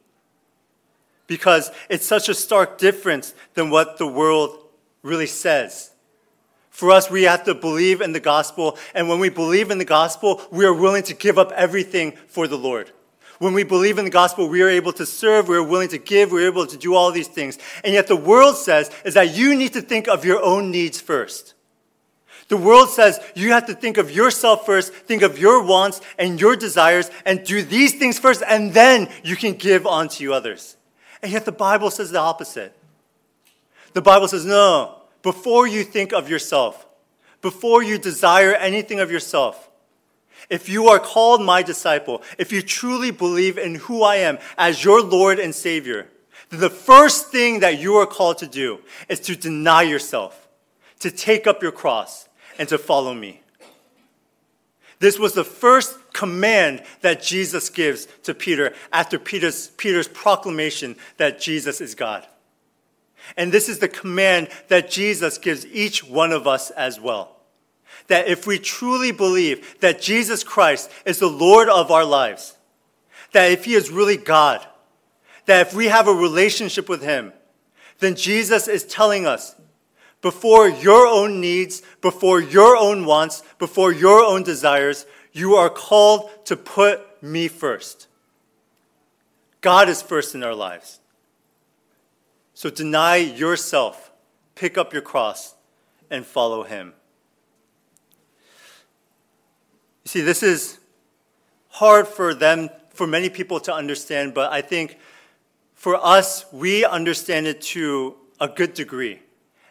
because 1.26 1.70
it's 1.88 2.06
such 2.06 2.28
a 2.28 2.34
stark 2.34 2.78
difference 2.78 3.34
than 3.54 3.70
what 3.70 3.98
the 3.98 4.06
world 4.06 4.64
really 5.02 5.26
says. 5.26 5.90
For 6.70 6.90
us, 6.90 7.10
we 7.10 7.24
have 7.24 7.44
to 7.44 7.54
believe 7.54 8.00
in 8.00 8.12
the 8.12 8.20
gospel, 8.20 8.78
and 8.94 9.08
when 9.08 9.18
we 9.18 9.30
believe 9.30 9.70
in 9.70 9.78
the 9.78 9.84
gospel, 9.84 10.40
we 10.52 10.64
are 10.64 10.72
willing 10.72 11.02
to 11.04 11.14
give 11.14 11.38
up 11.38 11.50
everything 11.52 12.12
for 12.28 12.46
the 12.46 12.58
Lord. 12.58 12.92
When 13.38 13.54
we 13.54 13.62
believe 13.62 13.98
in 13.98 14.04
the 14.04 14.10
gospel, 14.10 14.48
we 14.48 14.62
are 14.62 14.68
able 14.68 14.92
to 14.94 15.06
serve, 15.06 15.48
we 15.48 15.56
are 15.56 15.62
willing 15.62 15.88
to 15.90 15.98
give, 15.98 16.32
we're 16.32 16.48
able 16.48 16.66
to 16.66 16.76
do 16.76 16.94
all 16.94 17.12
these 17.12 17.28
things. 17.28 17.58
And 17.84 17.94
yet 17.94 18.08
the 18.08 18.16
world 18.16 18.56
says 18.56 18.90
is 19.04 19.14
that 19.14 19.36
you 19.36 19.54
need 19.54 19.72
to 19.74 19.80
think 19.80 20.08
of 20.08 20.24
your 20.24 20.42
own 20.42 20.70
needs 20.70 21.00
first. 21.00 21.54
The 22.48 22.56
world 22.56 22.88
says 22.88 23.20
you 23.36 23.52
have 23.52 23.66
to 23.66 23.74
think 23.74 23.96
of 23.96 24.10
yourself 24.10 24.66
first, 24.66 24.92
think 24.92 25.22
of 25.22 25.38
your 25.38 25.62
wants 25.62 26.00
and 26.18 26.40
your 26.40 26.56
desires, 26.56 27.10
and 27.24 27.44
do 27.44 27.62
these 27.62 27.94
things 27.94 28.18
first, 28.18 28.42
and 28.46 28.72
then 28.72 29.08
you 29.22 29.36
can 29.36 29.52
give 29.52 29.86
on 29.86 30.08
to 30.10 30.32
others. 30.32 30.76
And 31.22 31.30
yet 31.30 31.44
the 31.44 31.52
Bible 31.52 31.90
says 31.90 32.10
the 32.10 32.18
opposite. 32.18 32.74
The 33.92 34.02
Bible 34.02 34.28
says, 34.28 34.44
no, 34.44 35.02
before 35.22 35.66
you 35.66 35.84
think 35.84 36.12
of 36.12 36.28
yourself, 36.28 36.86
before 37.40 37.82
you 37.82 37.98
desire 37.98 38.54
anything 38.54 38.98
of 38.98 39.10
yourself, 39.10 39.70
if 40.48 40.68
you 40.68 40.88
are 40.88 40.98
called 40.98 41.42
my 41.42 41.62
disciple, 41.62 42.22
if 42.38 42.52
you 42.52 42.62
truly 42.62 43.10
believe 43.10 43.58
in 43.58 43.76
who 43.76 44.02
I 44.02 44.16
am 44.16 44.38
as 44.56 44.84
your 44.84 45.02
Lord 45.02 45.38
and 45.38 45.54
Savior, 45.54 46.08
the 46.50 46.70
first 46.70 47.28
thing 47.28 47.60
that 47.60 47.78
you 47.78 47.96
are 47.96 48.06
called 48.06 48.38
to 48.38 48.46
do 48.46 48.80
is 49.08 49.20
to 49.20 49.36
deny 49.36 49.82
yourself, 49.82 50.48
to 51.00 51.10
take 51.10 51.46
up 51.46 51.62
your 51.62 51.72
cross, 51.72 52.28
and 52.58 52.68
to 52.68 52.78
follow 52.78 53.14
me. 53.14 53.42
This 55.00 55.18
was 55.18 55.34
the 55.34 55.44
first 55.44 55.96
command 56.12 56.82
that 57.02 57.22
Jesus 57.22 57.70
gives 57.70 58.06
to 58.24 58.34
Peter 58.34 58.74
after 58.92 59.18
Peter's, 59.18 59.68
Peter's 59.76 60.08
proclamation 60.08 60.96
that 61.18 61.40
Jesus 61.40 61.80
is 61.80 61.94
God. 61.94 62.26
And 63.36 63.52
this 63.52 63.68
is 63.68 63.78
the 63.78 63.88
command 63.88 64.48
that 64.68 64.90
Jesus 64.90 65.38
gives 65.38 65.66
each 65.66 66.02
one 66.02 66.32
of 66.32 66.46
us 66.46 66.70
as 66.70 66.98
well. 66.98 67.37
That 68.08 68.28
if 68.28 68.46
we 68.46 68.58
truly 68.58 69.12
believe 69.12 69.80
that 69.80 70.00
Jesus 70.00 70.42
Christ 70.44 70.90
is 71.06 71.18
the 71.18 71.28
Lord 71.28 71.68
of 71.68 71.90
our 71.90 72.04
lives, 72.04 72.56
that 73.32 73.50
if 73.52 73.64
He 73.64 73.74
is 73.74 73.90
really 73.90 74.16
God, 74.16 74.66
that 75.46 75.66
if 75.66 75.74
we 75.74 75.86
have 75.86 76.08
a 76.08 76.12
relationship 76.12 76.88
with 76.88 77.02
Him, 77.02 77.32
then 78.00 78.14
Jesus 78.14 78.68
is 78.68 78.84
telling 78.84 79.26
us 79.26 79.54
before 80.20 80.68
your 80.68 81.06
own 81.06 81.40
needs, 81.40 81.82
before 82.00 82.40
your 82.40 82.76
own 82.76 83.04
wants, 83.04 83.42
before 83.58 83.92
your 83.92 84.22
own 84.22 84.42
desires, 84.42 85.06
you 85.32 85.54
are 85.54 85.70
called 85.70 86.30
to 86.46 86.56
put 86.56 87.22
me 87.22 87.48
first. 87.48 88.08
God 89.60 89.88
is 89.88 90.02
first 90.02 90.34
in 90.34 90.42
our 90.42 90.54
lives. 90.54 91.00
So 92.54 92.70
deny 92.70 93.16
yourself, 93.16 94.10
pick 94.54 94.76
up 94.76 94.92
your 94.92 95.02
cross, 95.02 95.54
and 96.10 96.26
follow 96.26 96.64
him. 96.64 96.94
See, 100.08 100.22
this 100.22 100.42
is 100.42 100.78
hard 101.68 102.08
for 102.08 102.32
them, 102.32 102.70
for 102.88 103.06
many 103.06 103.28
people 103.28 103.60
to 103.60 103.74
understand, 103.74 104.32
but 104.32 104.50
I 104.50 104.62
think 104.62 104.96
for 105.74 105.96
us, 106.02 106.46
we 106.50 106.82
understand 106.82 107.46
it 107.46 107.60
to 107.76 108.16
a 108.40 108.48
good 108.48 108.72
degree. 108.72 109.20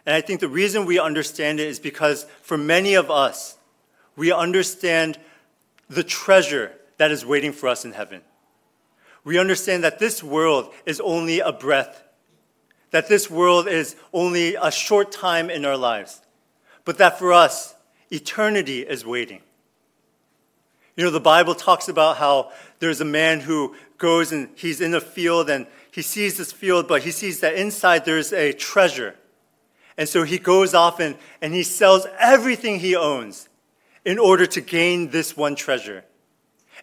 And 0.06 0.13
I 0.13 0.22
think 0.22 0.39
the 0.39 0.48
reason 0.48 0.86
we 0.86 1.00
understand 1.00 1.60
it 1.60 1.65
is 1.65 1.79
because 1.79 2.27
for 2.44 2.56
many 2.56 2.94
of 2.94 3.10
us, 3.10 3.58
we 4.15 4.32
understand 4.32 5.17
the 5.89 6.03
treasure 6.03 6.72
that 6.98 7.10
is 7.10 7.25
waiting 7.25 7.51
for 7.51 7.67
us 7.67 7.84
in 7.84 7.94
heaven. 7.94 8.22
We 9.24 9.39
understand 9.39 9.84
that 9.86 9.98
this 9.98 10.24
world 10.24 10.72
is 10.86 11.00
only 11.00 11.39
a 11.39 11.51
breath, 11.51 12.03
that 12.91 13.10
this 13.10 13.27
world 13.27 13.67
is 13.67 13.96
only 14.13 14.53
a 14.53 14.70
short 14.70 15.12
time 15.12 15.50
in 15.50 15.65
our 15.65 15.77
lives, 15.77 16.22
but 16.86 17.00
that 17.00 17.17
for 17.17 17.34
us, 17.34 17.74
eternity 18.12 18.82
is 18.82 19.03
waiting. 19.03 19.41
You 20.98 21.04
know, 21.06 21.12
the 21.12 21.20
Bible 21.20 21.54
talks 21.56 21.88
about 21.88 22.18
how 22.18 22.51
there's 22.80 23.00
a 23.01 23.06
man 23.06 23.39
who 23.39 23.75
goes 24.00 24.32
and 24.32 24.50
he's 24.56 24.82
in 24.82 24.96
a 24.96 25.00
field 25.00 25.48
and 25.50 25.68
he 25.92 26.01
sees 26.01 26.38
this 26.38 26.51
field, 26.51 26.88
but 26.88 27.04
he 27.04 27.12
sees 27.12 27.39
that 27.42 27.54
inside 27.54 28.04
there's 28.04 28.34
a 28.34 28.51
treasure. 28.51 29.16
And 29.96 30.10
so 30.10 30.24
he 30.24 30.39
goes 30.39 30.74
off 30.74 31.00
and, 31.00 31.16
and 31.39 31.54
he 31.54 31.63
sells 31.63 32.08
everything 32.20 32.80
he 32.80 32.96
owns 32.96 33.48
in 34.06 34.18
order 34.18 34.48
to 34.48 34.62
gain 34.62 35.10
this 35.10 35.38
one 35.38 35.56
treasure. 35.56 36.04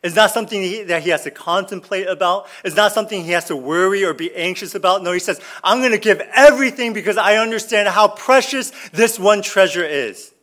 It's 0.03 0.15
not 0.15 0.31
something 0.31 0.61
he, 0.63 0.83
that 0.83 1.03
he 1.03 1.11
has 1.11 1.23
to 1.23 1.31
contemplate 1.31 2.07
about. 2.07 2.47
It's 2.65 2.77
not 2.77 2.93
something 2.93 3.25
he 3.25 3.31
has 3.31 3.47
to 3.47 3.57
worry 3.57 4.05
or 4.05 4.15
be 4.15 4.35
anxious 4.35 4.75
about. 4.75 5.03
No, 5.03 5.13
he 5.13 5.19
says, 5.19 5.41
I'm 5.63 5.79
going 5.79 5.93
to 5.93 5.99
give 5.99 6.21
everything 6.35 6.93
because 6.93 7.17
I 7.17 7.39
understand 7.39 7.89
how 7.89 8.09
precious 8.09 8.71
this 8.93 9.19
one 9.19 9.43
treasure 9.43 9.85
is. 9.85 10.34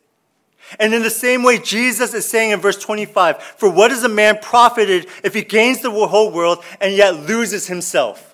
And 0.78 0.94
in 0.94 1.02
the 1.02 1.10
same 1.10 1.42
way, 1.42 1.58
Jesus 1.58 2.14
is 2.14 2.28
saying 2.28 2.50
in 2.50 2.60
verse 2.60 2.78
25, 2.78 3.42
For 3.42 3.70
what 3.70 3.90
is 3.90 4.04
a 4.04 4.08
man 4.08 4.38
profited 4.40 5.06
if 5.22 5.34
he 5.34 5.42
gains 5.42 5.80
the 5.80 5.90
whole 5.90 6.30
world 6.32 6.64
and 6.80 6.94
yet 6.94 7.26
loses 7.26 7.66
himself? 7.66 8.32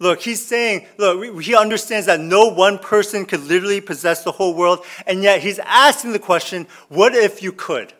Look, 0.00 0.22
he's 0.22 0.44
saying, 0.44 0.86
look, 0.96 1.42
he 1.42 1.56
understands 1.56 2.06
that 2.06 2.20
no 2.20 2.46
one 2.46 2.78
person 2.78 3.26
could 3.26 3.42
literally 3.42 3.80
possess 3.80 4.22
the 4.22 4.30
whole 4.30 4.54
world, 4.54 4.84
and 5.08 5.24
yet 5.24 5.40
he's 5.40 5.58
asking 5.58 6.12
the 6.12 6.20
question, 6.20 6.68
what 6.88 7.14
if 7.14 7.42
you 7.42 7.50
could? 7.50 7.92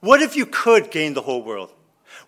What 0.00 0.20
if 0.20 0.36
you 0.36 0.44
could 0.44 0.90
gain 0.90 1.14
the 1.14 1.22
whole 1.22 1.42
world? 1.42 1.72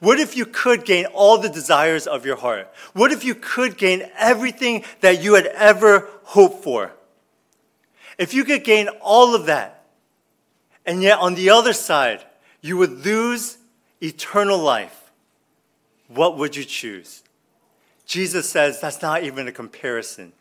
What 0.01 0.19
if 0.19 0.37
you 0.37 0.47
could 0.47 0.87
gain 0.87 1.05
all 1.07 1.37
the 1.37 1.51
desires 1.51 2.07
of 2.07 2.25
your 2.25 2.37
heart? 2.37 2.73
What 2.95 3.13
if 3.13 3.25
you 3.25 3.35
could 3.35 3.77
gain 3.77 4.09
everything 4.17 4.85
that 5.01 5.23
you 5.23 5.35
had 5.35 5.47
ever 5.47 6.09
hoped 6.25 6.65
for? 6.65 6.93
If 8.19 8.33
you 8.33 8.45
could 8.45 8.65
gain 8.65 8.89
all 9.01 9.35
of 9.35 9.47
that, 9.47 9.85
and 10.85 11.03
yet 11.03 11.19
on 11.19 11.35
the 11.35 11.51
other 11.51 11.73
side, 11.73 12.25
you 12.61 12.77
would 12.77 13.05
lose 13.05 13.59
eternal 14.01 14.59
life, 14.59 15.11
what 16.09 16.39
would 16.39 16.57
you 16.57 16.65
choose? 16.65 17.23
Jesus 18.07 18.49
says 18.49 18.81
that's 18.81 19.03
not 19.03 19.25
even 19.25 19.49
a 19.49 19.53
comparison. 19.53 20.33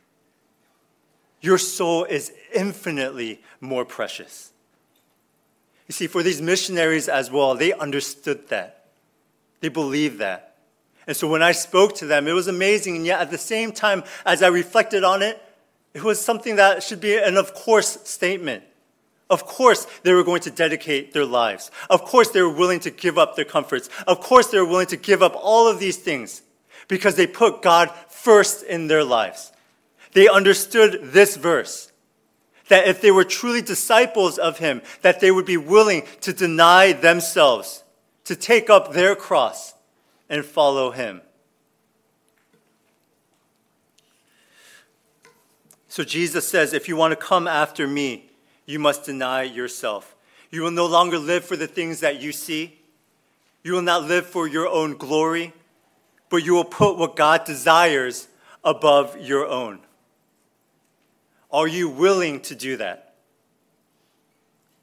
Your 1.41 1.57
soul 1.57 2.05
is 2.05 2.31
infinitely 2.53 3.41
more 3.59 3.85
precious. 3.85 4.51
You 5.87 5.93
see, 5.93 6.07
for 6.07 6.23
these 6.23 6.41
missionaries 6.41 7.07
as 7.07 7.29
well, 7.29 7.55
they 7.55 7.73
understood 7.73 8.47
that. 8.49 8.85
They 9.59 9.69
believed 9.69 10.19
that. 10.19 10.55
And 11.07 11.15
so 11.15 11.27
when 11.27 11.43
I 11.43 11.51
spoke 11.51 11.95
to 11.97 12.05
them, 12.05 12.27
it 12.27 12.33
was 12.33 12.47
amazing. 12.47 12.95
And 12.95 13.05
yet 13.05 13.19
at 13.19 13.31
the 13.31 13.37
same 13.37 13.71
time, 13.71 14.03
as 14.25 14.41
I 14.41 14.47
reflected 14.47 15.03
on 15.03 15.21
it, 15.21 15.41
it 15.95 16.03
was 16.03 16.19
something 16.19 16.57
that 16.57 16.83
should 16.83 16.99
be 16.99 17.17
an 17.17 17.37
of 17.37 17.53
course 17.53 17.97
statement. 18.03 18.63
Of 19.29 19.45
course, 19.45 19.87
they 20.03 20.13
were 20.13 20.25
going 20.25 20.41
to 20.41 20.51
dedicate 20.51 21.13
their 21.13 21.25
lives. 21.25 21.71
Of 21.89 22.03
course, 22.03 22.29
they 22.29 22.41
were 22.41 22.53
willing 22.53 22.81
to 22.81 22.91
give 22.91 23.17
up 23.17 23.35
their 23.35 23.45
comforts. 23.45 23.89
Of 24.05 24.19
course, 24.19 24.47
they 24.47 24.59
were 24.59 24.67
willing 24.67 24.87
to 24.87 24.97
give 24.97 25.23
up 25.23 25.33
all 25.35 25.67
of 25.67 25.79
these 25.79 25.97
things 25.97 26.43
because 26.87 27.15
they 27.15 27.25
put 27.25 27.63
God 27.63 27.89
first 28.09 28.63
in 28.63 28.87
their 28.87 29.03
lives. 29.03 29.51
They 30.11 30.27
understood 30.27 30.99
this 31.01 31.37
verse 31.37 31.91
that 32.67 32.87
if 32.87 33.01
they 33.01 33.11
were 33.11 33.23
truly 33.23 33.61
disciples 33.61 34.37
of 34.37 34.59
him, 34.59 34.81
that 35.01 35.21
they 35.21 35.31
would 35.31 35.45
be 35.45 35.57
willing 35.57 36.03
to 36.21 36.33
deny 36.33 36.91
themselves, 36.91 37.83
to 38.25 38.35
take 38.35 38.69
up 38.69 38.93
their 38.93 39.15
cross 39.15 39.73
and 40.29 40.43
follow 40.43 40.91
him. 40.91 41.21
So 45.95 46.03
Jesus 46.03 46.45
says, 46.45 46.73
if 46.73 46.89
you 46.89 46.97
want 46.97 47.13
to 47.13 47.15
come 47.15 47.47
after 47.47 47.87
me, 47.87 48.29
you 48.65 48.79
must 48.79 49.05
deny 49.05 49.43
yourself. 49.43 50.13
You 50.51 50.61
will 50.61 50.71
no 50.71 50.87
longer 50.87 51.17
live 51.17 51.45
for 51.45 51.55
the 51.55 51.67
things 51.67 52.01
that 52.01 52.21
you 52.21 52.33
see. 52.33 52.77
You 53.63 53.71
will 53.71 53.81
not 53.81 54.03
live 54.03 54.25
for 54.25 54.45
your 54.45 54.67
own 54.67 54.97
glory, 54.97 55.53
but 56.29 56.43
you 56.43 56.53
will 56.53 56.65
put 56.65 56.97
what 56.97 57.15
God 57.15 57.45
desires 57.45 58.27
above 58.61 59.17
your 59.21 59.47
own. 59.47 59.79
Are 61.49 61.65
you 61.65 61.87
willing 61.87 62.41
to 62.41 62.55
do 62.55 62.75
that? 62.75 63.13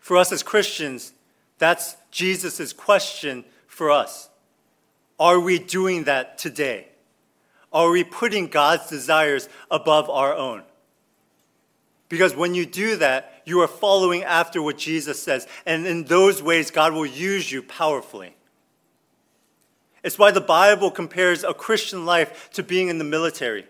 For 0.01 0.17
us 0.17 0.33
as 0.33 0.43
Christians, 0.43 1.13
that's 1.59 1.95
Jesus' 2.11 2.73
question 2.73 3.45
for 3.67 3.91
us. 3.91 4.31
Are 5.21 5.39
we 5.39 5.59
doing 5.59 6.05
that 6.05 6.39
today? 6.39 6.89
Are 7.71 7.91
we 7.91 8.03
putting 8.03 8.47
God's 8.47 8.89
desires 8.89 9.51
above 9.71 10.09
our 10.09 10.35
own? 10.35 10.63
Because 12.13 12.37
when 12.37 12.55
you 12.55 12.67
do 12.67 12.97
that, 12.97 13.41
you 13.47 13.61
are 13.63 13.67
following 13.67 14.23
after 14.23 14.61
what 14.61 14.77
Jesus 14.77 15.19
says. 15.19 15.47
And 15.65 15.87
in 15.87 16.05
those 16.05 16.43
ways, 16.43 16.71
God 16.71 16.93
will 16.93 17.07
use 17.07 17.51
you 17.51 17.63
powerfully. 17.63 18.37
It's 20.05 20.19
why 20.19 20.31
the 20.31 20.43
Bible 20.43 20.91
compares 20.91 21.43
a 21.43 21.55
Christian 21.55 22.05
life 22.05 22.51
to 22.53 22.63
being 22.63 22.89
in 22.89 22.99
the 22.99 23.05
military. 23.05 23.65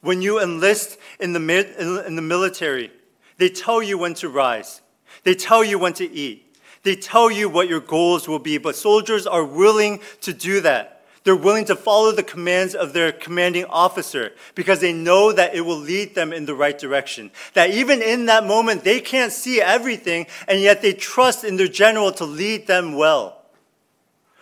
When 0.00 0.22
you 0.22 0.40
enlist 0.40 0.96
in 1.20 1.34
the, 1.34 2.06
in 2.06 2.16
the 2.16 2.22
military, 2.22 2.90
they 3.36 3.50
tell 3.50 3.82
you 3.82 3.98
when 3.98 4.14
to 4.14 4.30
rise, 4.30 4.80
they 5.24 5.34
tell 5.34 5.62
you 5.62 5.78
when 5.78 5.92
to 5.92 6.10
eat, 6.10 6.56
they 6.84 6.96
tell 6.96 7.30
you 7.30 7.50
what 7.50 7.68
your 7.68 7.80
goals 7.80 8.26
will 8.26 8.38
be, 8.38 8.56
but 8.56 8.76
soldiers 8.76 9.26
are 9.26 9.44
willing 9.44 10.00
to 10.22 10.32
do 10.32 10.62
that. 10.62 10.95
They're 11.26 11.34
willing 11.34 11.64
to 11.64 11.74
follow 11.74 12.12
the 12.12 12.22
commands 12.22 12.76
of 12.76 12.92
their 12.92 13.10
commanding 13.10 13.64
officer 13.64 14.30
because 14.54 14.78
they 14.78 14.92
know 14.92 15.32
that 15.32 15.56
it 15.56 15.62
will 15.62 15.76
lead 15.76 16.14
them 16.14 16.32
in 16.32 16.46
the 16.46 16.54
right 16.54 16.78
direction. 16.78 17.32
That 17.54 17.70
even 17.70 18.00
in 18.00 18.26
that 18.26 18.46
moment, 18.46 18.84
they 18.84 19.00
can't 19.00 19.32
see 19.32 19.60
everything, 19.60 20.28
and 20.46 20.60
yet 20.60 20.82
they 20.82 20.92
trust 20.92 21.42
in 21.42 21.56
their 21.56 21.66
general 21.66 22.12
to 22.12 22.24
lead 22.24 22.68
them 22.68 22.94
well. 22.94 23.42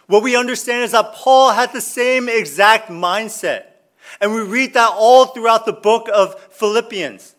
What 0.09 0.23
we 0.23 0.37
understand 0.37 0.83
is 0.85 0.93
that 0.93 1.15
Paul 1.15 1.53
had 1.53 1.73
the 1.73 1.81
same 1.81 2.29
exact 2.29 2.91
mindset. 2.91 3.65
And 4.21 4.35
we 4.35 4.43
read 4.43 4.75
that 4.75 4.93
all 4.95 5.25
throughout 5.25 5.65
the 5.65 5.73
book 5.73 6.11
of 6.13 6.39
Philippians. 6.51 7.35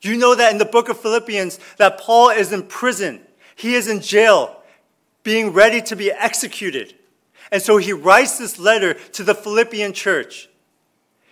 You 0.00 0.16
know 0.16 0.34
that 0.34 0.50
in 0.50 0.56
the 0.56 0.64
book 0.64 0.88
of 0.88 0.98
Philippians 0.98 1.60
that 1.76 2.00
Paul 2.00 2.30
is 2.30 2.54
in 2.54 2.62
prison? 2.62 3.20
He 3.54 3.74
is 3.74 3.86
in 3.86 4.00
jail, 4.00 4.62
being 5.24 5.52
ready 5.52 5.82
to 5.82 5.94
be 5.94 6.10
executed. 6.10 6.94
And 7.50 7.62
so 7.62 7.76
he 7.76 7.92
writes 7.92 8.38
this 8.38 8.58
letter 8.58 8.94
to 8.94 9.22
the 9.22 9.34
Philippian 9.34 9.92
church. 9.92 10.48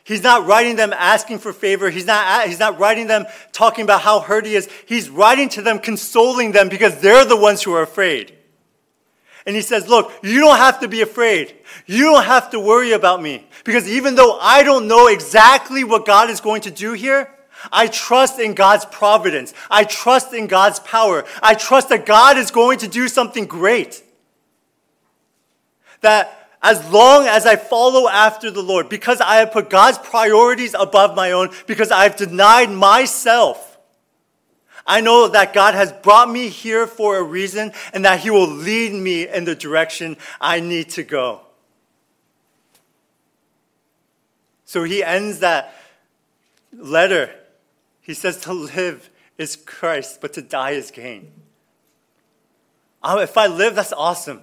He's 0.05 0.23
not 0.23 0.47
writing 0.47 0.77
them 0.77 0.93
asking 0.93 1.39
for 1.39 1.53
favor. 1.53 1.89
He's 1.89 2.07
not, 2.07 2.47
he's 2.47 2.59
not 2.59 2.79
writing 2.79 3.07
them 3.07 3.25
talking 3.53 3.85
about 3.85 4.03
how 4.03 4.21
hurt 4.21 4.45
he 4.45 4.55
is. 4.55 4.69
He's 4.87 5.09
writing 5.09 5.49
to 5.51 5.63
them, 5.63 5.79
consoling 5.79 6.53
them 6.53 6.69
because 6.69 7.01
they're 7.01 7.25
the 7.25 7.37
ones 7.37 7.63
who 7.63 7.73
are 7.73 7.83
afraid. 7.83 8.35
And 9.47 9.57
he 9.57 9.63
says, 9.63 9.89
Look, 9.89 10.13
you 10.23 10.41
don't 10.41 10.59
have 10.59 10.81
to 10.81 10.89
be 10.89 11.01
afraid. 11.01 11.55
You 11.87 12.05
don't 12.05 12.25
have 12.25 12.51
to 12.51 12.61
worry 12.61 12.93
about 12.93 13.23
me. 13.23 13.47
Because 13.65 13.89
even 13.89 14.15
though 14.15 14.39
I 14.41 14.63
don't 14.63 14.89
know 14.89 15.07
exactly 15.07 15.85
what 15.85 16.05
God 16.05 16.29
is 16.29 16.41
going 16.41 16.63
to 16.63 16.71
do 16.71 16.93
here, 16.93 17.31
I 17.73 17.87
trust 17.87 18.39
in 18.39 18.55
God's 18.55 18.85
providence. 18.85 19.55
I 19.71 19.85
trust 19.85 20.35
in 20.35 20.49
God's 20.49 20.81
power. 20.81 21.25
I 21.43 21.55
trust 21.55 21.89
that 21.89 22.05
God 22.05 22.37
is 22.37 22.51
going 22.51 22.79
to 22.81 22.89
do 22.89 23.09
something 23.09 23.47
great. 23.47 24.03
That 26.01 26.49
as 26.63 26.91
long 26.91 27.27
as 27.27 27.47
I 27.47 27.57
follow 27.57 28.09
after 28.09 28.51
the 28.51 28.63
Lord, 28.63 28.89
because 28.89 29.21
I 29.21 29.37
have 29.37 29.53
put 29.53 29.71
God's 29.71 29.99
priorities 29.99 30.75
above 30.75 31.15
my 31.15 31.33
own, 31.33 31.51
because 31.67 31.91
I've 31.91 32.17
denied 32.17 32.71
myself, 32.71 33.79
I 34.87 35.01
know 35.01 35.29
that 35.29 35.55
God 35.55 35.75
has 35.75 35.93
brought 35.93 36.31
me 36.31 36.49
here 36.49 36.87
for 36.87 37.17
a 37.17 37.23
reason 37.23 37.73
and 37.93 38.05
that 38.05 38.21
He 38.21 38.31
will 38.31 38.49
lead 38.49 38.93
me 38.93 39.27
in 39.27 39.45
the 39.45 39.55
direction 39.55 40.17
I 40.41 40.61
need 40.61 40.91
to 40.91 41.03
go. 41.03 41.41
So 44.75 44.83
he 44.83 45.05
ends 45.05 45.39
that 45.39 45.73
letter. 46.73 47.31
He 48.01 48.13
says, 48.13 48.39
To 48.41 48.53
live 48.53 49.09
is 49.39 49.55
Christ, 49.55 50.21
but 50.21 50.33
to 50.33 50.43
die 50.43 50.73
is 50.73 50.91
gain. 50.91 51.31
Um, 53.01 53.21
if 53.21 53.39
I 53.39 53.47
live, 53.47 53.77
that's 53.77 53.93
awesome. 53.93 54.43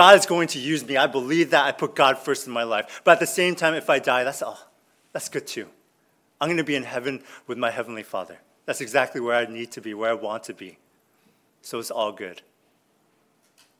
God 0.00 0.18
is 0.18 0.24
going 0.24 0.48
to 0.48 0.58
use 0.58 0.82
me. 0.82 0.96
I 0.96 1.06
believe 1.06 1.50
that. 1.50 1.66
I 1.66 1.72
put 1.72 1.94
God 1.94 2.16
first 2.16 2.46
in 2.46 2.54
my 2.54 2.62
life. 2.62 3.02
But 3.04 3.10
at 3.10 3.20
the 3.20 3.26
same 3.26 3.54
time, 3.54 3.74
if 3.74 3.90
I 3.90 3.98
die, 3.98 4.24
that's, 4.24 4.42
oh, 4.42 4.56
that's 5.12 5.28
good 5.28 5.46
too. 5.46 5.66
I'm 6.40 6.48
going 6.48 6.56
to 6.56 6.64
be 6.64 6.74
in 6.74 6.84
heaven 6.84 7.22
with 7.46 7.58
my 7.58 7.70
Heavenly 7.70 8.02
Father. 8.02 8.38
That's 8.64 8.80
exactly 8.80 9.20
where 9.20 9.36
I 9.36 9.44
need 9.44 9.72
to 9.72 9.82
be, 9.82 9.92
where 9.92 10.08
I 10.10 10.14
want 10.14 10.44
to 10.44 10.54
be. 10.54 10.78
So 11.60 11.78
it's 11.78 11.90
all 11.90 12.12
good. 12.12 12.40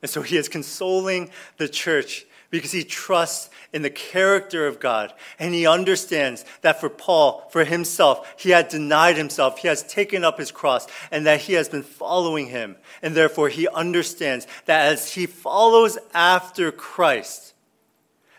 And 0.02 0.10
so 0.10 0.20
he 0.20 0.36
is 0.36 0.46
consoling 0.46 1.30
the 1.56 1.70
church 1.70 2.26
because 2.50 2.72
he 2.72 2.84
trusts 2.84 3.48
in 3.72 3.82
the 3.82 3.90
character 3.90 4.66
of 4.66 4.80
God. 4.80 5.12
And 5.38 5.54
he 5.54 5.66
understands 5.66 6.44
that 6.62 6.80
for 6.80 6.90
Paul, 6.90 7.48
for 7.50 7.64
himself, 7.64 8.34
he 8.36 8.50
had 8.50 8.68
denied 8.68 9.16
himself, 9.16 9.58
he 9.58 9.68
has 9.68 9.82
taken 9.84 10.24
up 10.24 10.38
his 10.38 10.50
cross, 10.50 10.86
and 11.10 11.26
that 11.26 11.40
he 11.42 11.54
has 11.54 11.68
been 11.68 11.84
following 11.84 12.48
him. 12.48 12.76
And 13.02 13.14
therefore, 13.14 13.48
he 13.48 13.68
understands 13.68 14.46
that 14.66 14.92
as 14.92 15.14
he 15.14 15.26
follows 15.26 15.96
after 16.12 16.72
Christ, 16.72 17.54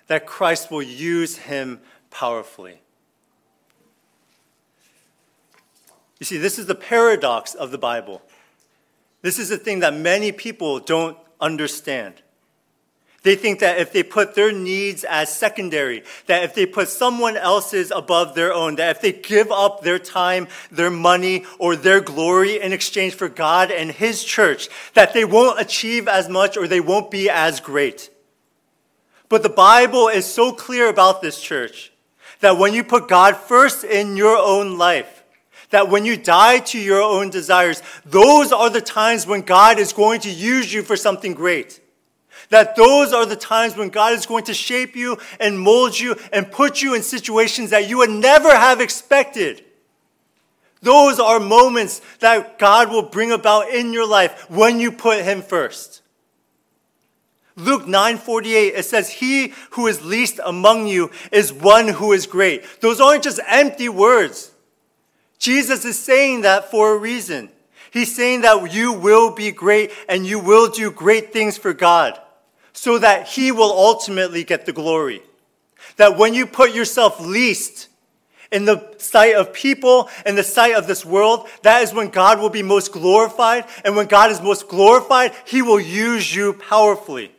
that 0.07 0.25
Christ 0.25 0.69
will 0.69 0.83
use 0.83 1.37
him 1.37 1.79
powerfully. 2.09 2.81
You 6.19 6.25
see, 6.25 6.37
this 6.37 6.59
is 6.59 6.67
the 6.67 6.75
paradox 6.75 7.55
of 7.55 7.71
the 7.71 7.77
Bible. 7.77 8.21
This 9.21 9.39
is 9.39 9.49
the 9.49 9.57
thing 9.57 9.79
that 9.79 9.93
many 9.93 10.31
people 10.31 10.79
don't 10.79 11.17
understand. 11.39 12.21
They 13.23 13.35
think 13.35 13.59
that 13.59 13.77
if 13.77 13.93
they 13.93 14.01
put 14.01 14.33
their 14.33 14.51
needs 14.51 15.03
as 15.03 15.35
secondary, 15.35 16.03
that 16.25 16.43
if 16.43 16.55
they 16.55 16.65
put 16.65 16.89
someone 16.89 17.37
else's 17.37 17.91
above 17.91 18.33
their 18.33 18.51
own, 18.51 18.77
that 18.77 18.95
if 18.95 19.01
they 19.01 19.11
give 19.11 19.51
up 19.51 19.81
their 19.81 19.99
time, 19.99 20.47
their 20.71 20.89
money, 20.89 21.45
or 21.59 21.75
their 21.75 22.01
glory 22.01 22.59
in 22.59 22.73
exchange 22.73 23.13
for 23.13 23.29
God 23.29 23.69
and 23.69 23.91
His 23.91 24.23
church, 24.23 24.69
that 24.95 25.13
they 25.13 25.23
won't 25.23 25.61
achieve 25.61 26.07
as 26.07 26.29
much 26.29 26.57
or 26.57 26.67
they 26.67 26.79
won't 26.79 27.11
be 27.11 27.29
as 27.29 27.59
great. 27.59 28.09
But 29.29 29.43
the 29.43 29.49
Bible 29.49 30.07
is 30.07 30.25
so 30.25 30.51
clear 30.51 30.89
about 30.89 31.21
this 31.21 31.39
church 31.39 31.91
that 32.39 32.57
when 32.57 32.73
you 32.73 32.83
put 32.83 33.07
God 33.07 33.37
first 33.37 33.83
in 33.83 34.17
your 34.17 34.35
own 34.35 34.79
life, 34.79 35.23
that 35.69 35.89
when 35.89 36.05
you 36.05 36.17
die 36.17 36.57
to 36.57 36.79
your 36.79 37.03
own 37.03 37.29
desires, 37.29 37.83
those 38.03 38.51
are 38.51 38.71
the 38.71 38.81
times 38.81 39.27
when 39.27 39.41
God 39.41 39.77
is 39.77 39.93
going 39.93 40.21
to 40.21 40.29
use 40.31 40.73
you 40.73 40.81
for 40.81 40.95
something 40.95 41.35
great. 41.35 41.80
That 42.49 42.75
those 42.75 43.13
are 43.13 43.25
the 43.25 43.35
times 43.35 43.75
when 43.75 43.89
God 43.89 44.13
is 44.13 44.25
going 44.25 44.45
to 44.45 44.53
shape 44.53 44.95
you 44.95 45.17
and 45.39 45.59
mold 45.59 45.99
you 45.99 46.15
and 46.33 46.51
put 46.51 46.81
you 46.81 46.95
in 46.95 47.03
situations 47.03 47.69
that 47.69 47.87
you 47.89 47.99
would 47.99 48.09
never 48.09 48.49
have 48.49 48.81
expected. 48.81 49.63
Those 50.81 51.19
are 51.19 51.39
moments 51.39 52.01
that 52.19 52.57
God 52.57 52.89
will 52.89 53.03
bring 53.03 53.31
about 53.31 53.69
in 53.69 53.93
your 53.93 54.07
life 54.07 54.49
when 54.49 54.79
you 54.79 54.91
put 54.91 55.23
Him 55.23 55.41
first. 55.41 56.01
Luke 57.55 57.85
9:48 57.85 58.73
it 58.75 58.85
says 58.85 59.09
he 59.09 59.53
who 59.71 59.87
is 59.87 60.03
least 60.03 60.39
among 60.43 60.87
you 60.87 61.11
is 61.31 61.53
one 61.53 61.87
who 61.87 62.13
is 62.13 62.25
great. 62.25 62.63
Those 62.81 62.99
aren't 62.99 63.23
just 63.23 63.39
empty 63.47 63.89
words. 63.89 64.51
Jesus 65.37 65.85
is 65.85 65.99
saying 65.99 66.41
that 66.41 66.71
for 66.71 66.93
a 66.93 66.97
reason. 66.97 67.49
He's 67.91 68.15
saying 68.15 68.41
that 68.41 68.73
you 68.73 68.93
will 68.93 69.35
be 69.35 69.51
great 69.51 69.91
and 70.07 70.25
you 70.25 70.39
will 70.39 70.69
do 70.69 70.89
great 70.89 71.33
things 71.33 71.57
for 71.57 71.73
God 71.73 72.19
so 72.73 72.97
that 72.97 73.27
He 73.27 73.51
will 73.51 73.71
ultimately 73.71 74.45
get 74.45 74.65
the 74.65 74.71
glory. 74.71 75.21
That 75.97 76.17
when 76.17 76.33
you 76.33 76.45
put 76.47 76.73
yourself 76.73 77.19
least 77.19 77.89
in 78.49 78.63
the 78.63 78.95
sight 78.97 79.35
of 79.35 79.51
people, 79.51 80.09
in 80.25 80.35
the 80.35 80.43
sight 80.43 80.75
of 80.75 80.87
this 80.87 81.05
world, 81.05 81.49
that 81.63 81.81
is 81.81 81.93
when 81.93 82.09
God 82.09 82.39
will 82.39 82.49
be 82.49 82.63
most 82.63 82.93
glorified. 82.93 83.65
And 83.83 83.95
when 83.97 84.07
God 84.07 84.31
is 84.31 84.41
most 84.41 84.69
glorified, 84.69 85.33
He 85.45 85.61
will 85.61 85.79
use 85.79 86.33
you 86.33 86.53
powerfully. 86.53 87.33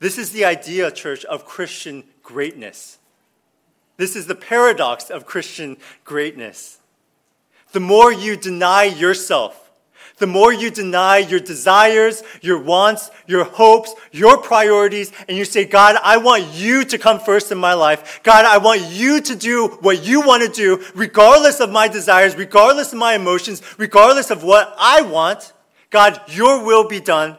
This 0.00 0.18
is 0.18 0.32
the 0.32 0.44
idea, 0.44 0.90
church, 0.90 1.24
of 1.26 1.44
Christian 1.44 2.02
greatness. 2.24 2.98
This 3.96 4.16
is 4.16 4.26
the 4.26 4.34
paradox 4.34 5.08
of 5.08 5.24
Christian 5.24 5.76
greatness. 6.04 6.79
The 7.72 7.80
more 7.80 8.12
you 8.12 8.36
deny 8.36 8.84
yourself, 8.84 9.70
the 10.20 10.26
more 10.26 10.52
you 10.52 10.70
deny 10.70 11.18
your 11.18 11.40
desires, 11.40 12.22
your 12.42 12.58
wants, 12.58 13.10
your 13.26 13.44
hopes, 13.44 13.94
your 14.12 14.36
priorities, 14.36 15.12
and 15.26 15.36
you 15.36 15.46
say, 15.46 15.64
God, 15.64 15.96
I 16.02 16.18
want 16.18 16.46
you 16.52 16.84
to 16.84 16.98
come 16.98 17.18
first 17.18 17.50
in 17.50 17.56
my 17.56 17.72
life. 17.72 18.20
God, 18.22 18.44
I 18.44 18.58
want 18.58 18.82
you 18.82 19.22
to 19.22 19.34
do 19.34 19.78
what 19.80 20.04
you 20.04 20.20
want 20.20 20.42
to 20.42 20.50
do, 20.50 20.84
regardless 20.94 21.58
of 21.60 21.70
my 21.70 21.88
desires, 21.88 22.36
regardless 22.36 22.92
of 22.92 22.98
my 22.98 23.14
emotions, 23.14 23.62
regardless 23.78 24.30
of 24.30 24.44
what 24.44 24.74
I 24.78 25.00
want. 25.00 25.54
God, 25.88 26.20
your 26.28 26.62
will 26.64 26.86
be 26.86 27.00
done. 27.00 27.38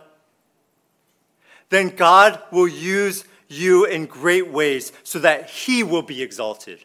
Then 1.69 1.89
God 1.89 2.41
will 2.51 2.67
use 2.67 3.25
you 3.47 3.85
in 3.85 4.07
great 4.07 4.51
ways 4.51 4.91
so 5.03 5.19
that 5.19 5.51
he 5.51 5.83
will 5.83 6.01
be 6.01 6.23
exalted. 6.23 6.83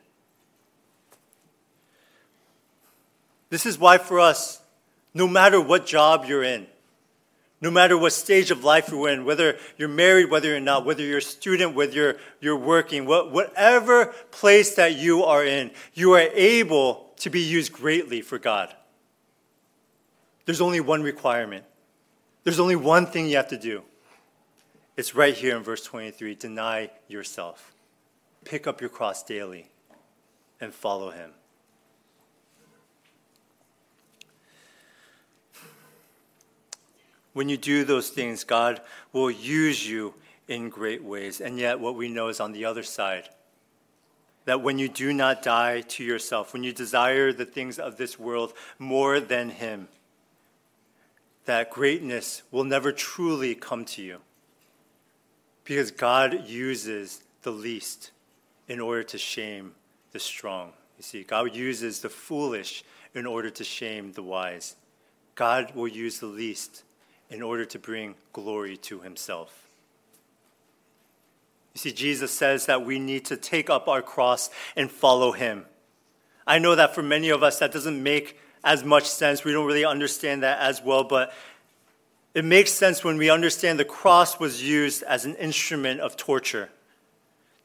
This 3.49 3.67
is 3.67 3.79
why, 3.79 3.99
for 3.99 4.21
us, 4.21 4.61
no 5.15 5.27
matter 5.27 5.61
what 5.61 5.87
job 5.87 6.25
you're 6.27 6.43
in, 6.43 6.67
no 7.61 7.71
matter 7.71 7.97
what 7.97 8.13
stage 8.13 8.51
of 8.51 8.65
life 8.65 8.91
you're 8.91 9.09
in, 9.09 9.25
whether 9.25 9.57
you're 9.79 9.89
married, 9.89 10.31
whether 10.31 10.49
you're 10.49 10.61
not, 10.61 10.85
whether 10.85 11.03
you're 11.03 11.19
a 11.19 11.23
student, 11.23 11.75
whether 11.75 11.93
you're, 11.93 12.17
you're 12.41 12.57
working, 12.57 13.07
whatever 13.07 14.07
place 14.31 14.75
that 14.75 14.97
you 14.97 15.25
are 15.25 15.45
in, 15.45 15.71
you 15.95 16.13
are 16.13 16.29
able 16.35 17.11
to 17.17 17.31
be 17.31 17.41
used 17.41 17.73
greatly 17.73 18.21
for 18.21 18.39
God. 18.39 18.75
There's 20.45 20.61
only 20.61 20.81
one 20.81 21.03
requirement. 21.03 21.65
There's 22.45 22.61
only 22.61 22.77
one 22.77 23.07
thing 23.07 23.29
you 23.29 23.37
have 23.37 23.49
to 23.49 23.59
do. 23.59 23.83
It's 24.97 25.15
right 25.15 25.35
here 25.35 25.57
in 25.57 25.63
verse 25.63 25.83
23 25.83 26.35
deny 26.35 26.91
yourself, 27.09 27.75
pick 28.45 28.67
up 28.67 28.81
your 28.81 28.91
cross 28.91 29.23
daily, 29.23 29.69
and 30.61 30.73
follow 30.73 31.11
him. 31.11 31.33
When 37.37 37.51
you 37.51 37.59
do 37.59 37.85
those 37.85 38.09
things, 38.09 38.45
God 38.45 38.81
will 39.13 39.31
use 39.31 39.87
you 39.87 40.15
in 40.49 40.71
great 40.71 41.05
ways. 41.05 41.43
And 41.43 41.59
yet, 41.59 41.79
what 41.79 41.95
we 41.95 42.09
know 42.09 42.29
is 42.29 42.41
on 42.41 42.53
the 42.53 42.65
other 42.65 42.83
side 42.83 43.29
that 44.47 44.63
when 44.63 44.79
you 44.79 44.89
do 44.89 45.13
not 45.13 45.43
die 45.43 45.83
to 45.83 46.03
yourself, 46.03 46.55
when 46.55 46.65
you 46.65 46.73
desire 46.73 47.35
the 47.35 47.45
things 47.45 47.79
of 47.79 47.99
this 47.99 48.19
world 48.19 48.55
more 48.79 49.21
than 49.21 49.51
Him, 49.51 49.89
that 51.45 51.71
greatness 51.71 52.43
will 52.51 52.65
never 52.65 52.91
truly 52.91 53.55
come 53.55 53.85
to 53.85 54.03
you. 54.03 54.21
Because 55.63 55.91
God 55.91 56.49
uses 56.49 57.23
the 57.43 57.51
least 57.51 58.13
in 58.67 58.81
order 58.81 59.03
to 59.03 59.19
shame 59.19 59.73
the 60.13 60.21
strong. 60.21 60.73
You 60.97 61.03
see, 61.03 61.23
God 61.23 61.55
uses 61.55 62.01
the 62.01 62.09
foolish 62.09 62.83
in 63.13 63.27
order 63.27 63.51
to 63.51 63.63
shame 63.63 64.13
the 64.13 64.23
wise. 64.23 64.75
God 65.35 65.75
will 65.75 65.87
use 65.87 66.19
the 66.19 66.25
least 66.25 66.83
in 67.31 67.43
order 67.43 67.65
to 67.65 67.79
bring 67.79 68.15
glory 68.33 68.77
to 68.77 69.01
himself. 69.01 69.67
You 71.75 71.79
see, 71.81 71.93
Jesus 71.93 72.31
says 72.31 72.67
that 72.67 72.87
we 72.87 72.99
need 72.99 73.27
to 73.27 73.37
take 73.37 73.69
up 73.69 73.89
our 73.89 74.01
cross 74.01 74.49
and 74.77 74.91
follow 74.91 75.33
him. 75.33 75.67
I 76.47 76.59
know 76.59 76.75
that 76.75 76.95
for 76.95 77.03
many 77.03 77.29
of 77.29 77.43
us, 77.43 77.59
that 77.59 77.73
doesn't 77.73 78.03
make 78.03 78.39
as 78.65 78.83
much 78.85 79.05
sense. 79.05 79.45
We 79.45 79.53
don't 79.53 79.67
really 79.67 79.85
understand 79.85 80.43
that 80.43 80.59
as 80.61 80.83
well, 80.83 81.05
but 81.05 81.35
it 82.35 82.45
makes 82.45 82.73
sense 82.73 83.03
when 83.03 83.19
we 83.19 83.31
understand 83.31 83.79
the 83.79 83.85
cross 83.85 84.39
was 84.39 84.63
used 84.63 85.03
as 85.03 85.25
an 85.25 85.35
instrument 85.37 86.01
of 86.01 86.17
torture. 86.17 86.71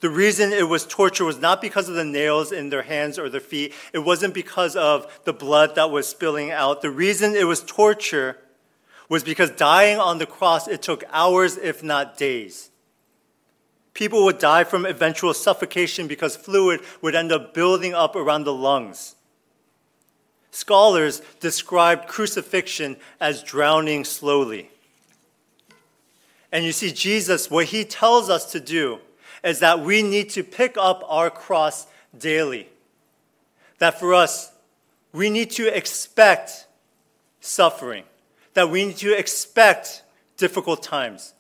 The 0.01 0.09
reason 0.09 0.51
it 0.51 0.67
was 0.67 0.85
torture 0.85 1.23
was 1.23 1.39
not 1.39 1.61
because 1.61 1.87
of 1.87 1.95
the 1.95 2.03
nails 2.03 2.51
in 2.51 2.69
their 2.69 2.81
hands 2.81 3.19
or 3.19 3.29
their 3.29 3.39
feet. 3.39 3.73
It 3.93 3.99
wasn't 3.99 4.33
because 4.33 4.75
of 4.75 5.21
the 5.25 5.33
blood 5.33 5.75
that 5.75 5.91
was 5.91 6.07
spilling 6.07 6.51
out. 6.51 6.81
The 6.81 6.89
reason 6.89 7.35
it 7.35 7.45
was 7.45 7.61
torture 7.63 8.37
was 9.11 9.25
because 9.25 9.51
dying 9.51 9.99
on 9.99 10.19
the 10.19 10.25
cross, 10.25 10.69
it 10.69 10.81
took 10.81 11.03
hours, 11.11 11.57
if 11.57 11.83
not 11.83 12.17
days. 12.17 12.69
People 13.93 14.23
would 14.23 14.37
die 14.37 14.63
from 14.63 14.85
eventual 14.85 15.33
suffocation 15.33 16.07
because 16.07 16.37
fluid 16.37 16.79
would 17.01 17.13
end 17.13 17.29
up 17.29 17.53
building 17.53 17.93
up 17.93 18.15
around 18.15 18.45
the 18.45 18.53
lungs. 18.53 19.15
Scholars 20.51 21.21
described 21.41 22.07
crucifixion 22.07 22.95
as 23.19 23.43
drowning 23.43 24.05
slowly. 24.05 24.69
And 26.49 26.63
you 26.63 26.71
see, 26.71 26.93
Jesus, 26.93 27.51
what 27.51 27.65
he 27.65 27.83
tells 27.83 28.29
us 28.29 28.49
to 28.53 28.61
do 28.61 28.99
is 29.43 29.59
that 29.59 29.81
we 29.81 30.03
need 30.03 30.29
to 30.29 30.41
pick 30.41 30.77
up 30.77 31.03
our 31.09 31.29
cross 31.29 31.85
daily. 32.17 32.69
That 33.79 33.99
for 33.99 34.13
us, 34.13 34.53
we 35.11 35.29
need 35.29 35.51
to 35.51 35.67
expect 35.67 36.65
suffering 37.41 38.05
that 38.53 38.69
we 38.69 38.85
need 38.85 38.97
to 38.97 39.17
expect 39.17 40.03
difficult 40.37 40.83
times. 40.83 41.33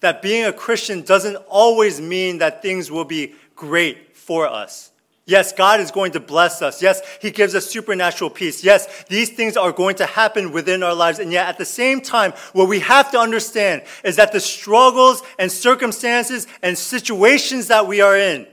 That 0.00 0.22
being 0.22 0.44
a 0.44 0.52
Christian 0.52 1.02
doesn't 1.02 1.36
always 1.48 2.00
mean 2.00 2.38
that 2.38 2.62
things 2.62 2.90
will 2.90 3.04
be 3.04 3.34
great 3.54 4.16
for 4.16 4.46
us. 4.46 4.90
Yes, 5.26 5.52
God 5.52 5.78
is 5.78 5.92
going 5.92 6.12
to 6.12 6.20
bless 6.20 6.60
us. 6.60 6.82
Yes, 6.82 7.02
He 7.20 7.30
gives 7.30 7.54
us 7.54 7.66
supernatural 7.66 8.30
peace. 8.30 8.64
Yes, 8.64 9.04
these 9.04 9.30
things 9.30 9.56
are 9.56 9.70
going 9.70 9.94
to 9.96 10.06
happen 10.06 10.50
within 10.50 10.82
our 10.82 10.94
lives. 10.94 11.20
And 11.20 11.30
yet, 11.30 11.46
at 11.46 11.56
the 11.56 11.64
same 11.64 12.00
time, 12.00 12.32
what 12.52 12.68
we 12.68 12.80
have 12.80 13.12
to 13.12 13.18
understand 13.18 13.82
is 14.02 14.16
that 14.16 14.32
the 14.32 14.40
struggles 14.40 15.22
and 15.38 15.52
circumstances 15.52 16.48
and 16.62 16.76
situations 16.76 17.68
that 17.68 17.86
we 17.86 18.00
are 18.00 18.16
in 18.16 18.46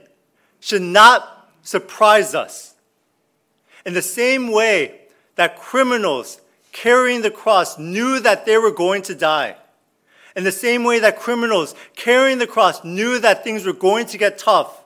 should 0.60 0.82
not 0.82 1.50
surprise 1.62 2.34
us. 2.34 2.76
In 3.84 3.94
the 3.94 4.02
same 4.02 4.52
way 4.52 5.00
that 5.34 5.58
criminals 5.58 6.40
carrying 6.82 7.22
the 7.22 7.30
cross 7.30 7.76
knew 7.76 8.20
that 8.20 8.46
they 8.46 8.56
were 8.56 8.70
going 8.70 9.02
to 9.02 9.14
die. 9.14 9.56
In 10.36 10.44
the 10.44 10.52
same 10.52 10.84
way 10.84 11.00
that 11.00 11.18
criminals 11.18 11.74
carrying 11.96 12.38
the 12.38 12.46
cross 12.46 12.84
knew 12.84 13.18
that 13.18 13.42
things 13.42 13.66
were 13.66 13.72
going 13.72 14.06
to 14.06 14.18
get 14.18 14.38
tough, 14.38 14.84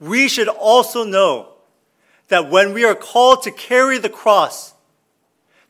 we 0.00 0.26
should 0.26 0.48
also 0.48 1.04
know 1.04 1.52
that 2.26 2.50
when 2.50 2.74
we 2.74 2.84
are 2.84 2.96
called 2.96 3.44
to 3.44 3.52
carry 3.52 3.98
the 3.98 4.08
cross, 4.08 4.74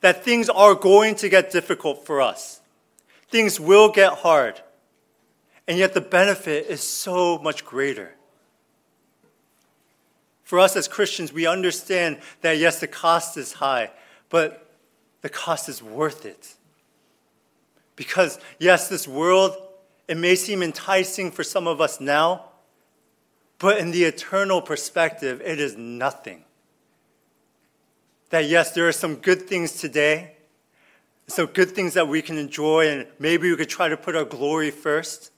that 0.00 0.24
things 0.24 0.48
are 0.48 0.74
going 0.74 1.14
to 1.16 1.28
get 1.28 1.50
difficult 1.50 2.06
for 2.06 2.22
us. 2.22 2.62
Things 3.28 3.60
will 3.60 3.90
get 3.90 4.14
hard. 4.14 4.62
And 5.68 5.76
yet 5.76 5.92
the 5.92 6.00
benefit 6.00 6.66
is 6.66 6.80
so 6.80 7.38
much 7.38 7.66
greater. 7.66 8.14
For 10.44 10.58
us 10.58 10.76
as 10.76 10.88
Christians, 10.88 11.30
we 11.30 11.46
understand 11.46 12.20
that 12.40 12.56
yes, 12.56 12.80
the 12.80 12.88
cost 12.88 13.36
is 13.36 13.52
high, 13.52 13.90
but 14.30 14.69
the 15.22 15.28
cost 15.28 15.68
is 15.68 15.82
worth 15.82 16.24
it. 16.24 16.54
Because, 17.96 18.38
yes, 18.58 18.88
this 18.88 19.06
world, 19.06 19.54
it 20.08 20.16
may 20.16 20.34
seem 20.34 20.62
enticing 20.62 21.30
for 21.30 21.44
some 21.44 21.66
of 21.66 21.80
us 21.80 22.00
now, 22.00 22.46
but 23.58 23.78
in 23.78 23.90
the 23.90 24.04
eternal 24.04 24.62
perspective, 24.62 25.42
it 25.44 25.60
is 25.60 25.76
nothing. 25.76 26.44
That, 28.30 28.46
yes, 28.46 28.72
there 28.72 28.88
are 28.88 28.92
some 28.92 29.16
good 29.16 29.42
things 29.42 29.72
today, 29.72 30.32
some 31.26 31.46
good 31.46 31.72
things 31.72 31.94
that 31.94 32.08
we 32.08 32.22
can 32.22 32.38
enjoy, 32.38 32.88
and 32.88 33.06
maybe 33.18 33.50
we 33.50 33.56
could 33.56 33.68
try 33.68 33.88
to 33.88 33.96
put 33.96 34.16
our 34.16 34.24
glory 34.24 34.70
first. 34.70 35.30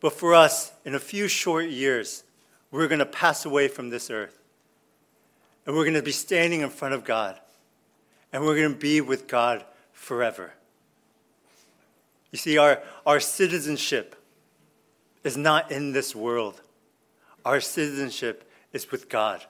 But 0.00 0.12
for 0.12 0.34
us, 0.34 0.72
in 0.84 0.94
a 0.94 1.00
few 1.00 1.26
short 1.26 1.66
years, 1.66 2.24
we're 2.70 2.88
going 2.88 3.00
to 3.00 3.06
pass 3.06 3.44
away 3.44 3.68
from 3.68 3.90
this 3.90 4.10
earth. 4.10 4.38
And 5.66 5.74
we're 5.74 5.84
going 5.84 5.94
to 5.94 6.02
be 6.02 6.12
standing 6.12 6.60
in 6.60 6.70
front 6.70 6.94
of 6.94 7.04
God. 7.04 7.38
And 8.32 8.44
we're 8.44 8.56
going 8.56 8.72
to 8.72 8.78
be 8.78 9.00
with 9.00 9.26
God 9.26 9.64
forever. 9.92 10.52
You 12.30 12.38
see, 12.38 12.58
our, 12.58 12.80
our 13.04 13.20
citizenship 13.20 14.16
is 15.24 15.36
not 15.36 15.70
in 15.70 15.92
this 15.92 16.14
world, 16.14 16.60
our 17.44 17.60
citizenship 17.60 18.50
is 18.72 18.90
with 18.90 19.08
God. 19.08 19.44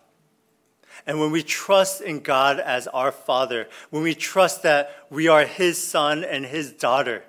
And 1.06 1.20
when 1.20 1.30
we 1.30 1.42
trust 1.42 2.00
in 2.00 2.20
God 2.20 2.58
as 2.58 2.86
our 2.88 3.12
Father, 3.12 3.68
when 3.90 4.02
we 4.02 4.14
trust 4.14 4.62
that 4.64 5.06
we 5.08 5.28
are 5.28 5.44
His 5.44 5.82
son 5.82 6.24
and 6.24 6.44
His 6.44 6.72
daughter, 6.72 7.24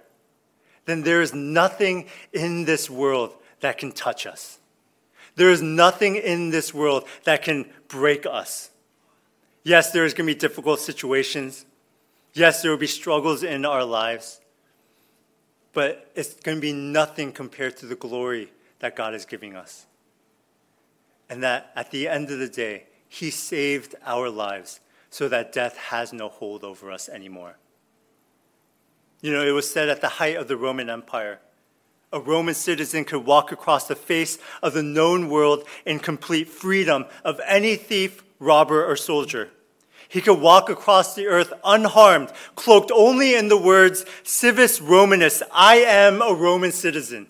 then 0.86 1.04
there 1.04 1.22
is 1.22 1.34
nothing 1.34 2.08
in 2.34 2.66
this 2.66 2.90
world 2.90 3.36
that 3.60 3.78
can 3.78 3.92
touch 3.92 4.26
us. 4.26 4.58
There 5.36 5.52
is 5.52 5.62
nothing 5.62 6.16
in 6.16 6.50
this 6.50 6.74
world 6.74 7.06
that 7.24 7.44
can 7.44 7.70
break 7.88 8.26
us. 8.26 8.71
Yes, 9.64 9.92
there 9.92 10.06
is 10.06 10.14
going 10.14 10.28
to 10.28 10.34
be 10.34 10.40
difficult 10.40 10.80
situations. 10.80 11.66
Yes, 12.34 12.62
there 12.62 12.72
will 12.72 12.78
be 12.78 12.88
struggles 12.88 13.44
in 13.44 13.66
our 13.66 13.84
lives. 13.84 14.42
But 15.74 16.12
it's 16.16 16.34
going 16.34 16.58
to 16.58 16.62
be 16.62 16.74
nothing 16.74 17.32
compared 17.32 17.78
to 17.78 17.86
the 17.86 17.96
glory 17.96 18.52
that 18.80 18.96
God 18.96 19.14
is 19.14 19.26
giving 19.26 19.56
us. 19.56 19.86
And 21.30 21.44
that 21.44 21.72
at 21.76 21.92
the 21.92 22.08
end 22.08 22.30
of 22.32 22.40
the 22.40 22.50
day, 22.50 22.86
He 23.08 23.30
saved 23.30 23.96
our 24.06 24.30
lives 24.30 24.80
so 25.10 25.30
that 25.30 25.54
death 25.54 25.78
has 25.78 26.12
no 26.12 26.30
hold 26.30 26.64
over 26.64 26.92
us 26.92 27.08
anymore. 27.08 27.58
You 29.22 29.32
know, 29.32 29.46
it 29.46 29.52
was 29.52 29.72
said 29.72 29.88
at 29.90 30.02
the 30.02 30.10
height 30.10 30.36
of 30.36 30.48
the 30.48 30.58
Roman 30.58 30.90
Empire, 30.90 31.40
a 32.14 32.20
Roman 32.20 32.54
citizen 32.54 33.06
could 33.06 33.26
walk 33.26 33.52
across 33.52 33.88
the 33.88 33.96
face 33.96 34.38
of 34.62 34.74
the 34.74 34.84
known 34.84 35.30
world 35.30 35.64
in 35.86 36.00
complete 36.00 36.50
freedom 36.50 37.06
of 37.24 37.40
any 37.46 37.76
thief, 37.76 38.24
robber, 38.40 38.86
or 38.86 38.96
soldier. 38.96 39.50
He 40.10 40.20
could 40.20 40.42
walk 40.42 40.70
across 40.70 41.16
the 41.16 41.28
earth 41.28 41.54
unharmed, 41.64 42.34
cloaked 42.56 42.92
only 42.94 43.34
in 43.34 43.48
the 43.48 43.58
words, 43.58 44.06
Civis 44.24 44.82
Romanus, 44.82 45.42
I 45.54 45.78
am 45.78 46.22
a 46.22 46.34
Roman 46.34 46.74
citizen. 46.74 47.28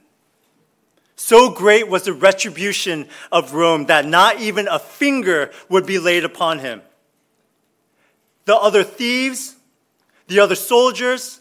So 1.15 1.52
great 1.52 1.88
was 1.88 2.04
the 2.06 2.13
retribution 2.13 3.08
of 3.32 3.54
Rome 3.54 3.86
that 3.86 4.08
not 4.08 4.41
even 4.41 4.67
a 4.67 4.80
finger 4.80 5.52
would 5.70 5.86
be 5.86 6.00
laid 6.00 6.26
upon 6.26 6.58
him. 6.58 6.82
The 8.46 8.56
other 8.56 8.84
thieves, 8.84 9.56
the 10.28 10.39
other 10.39 10.56
soldiers, 10.56 11.41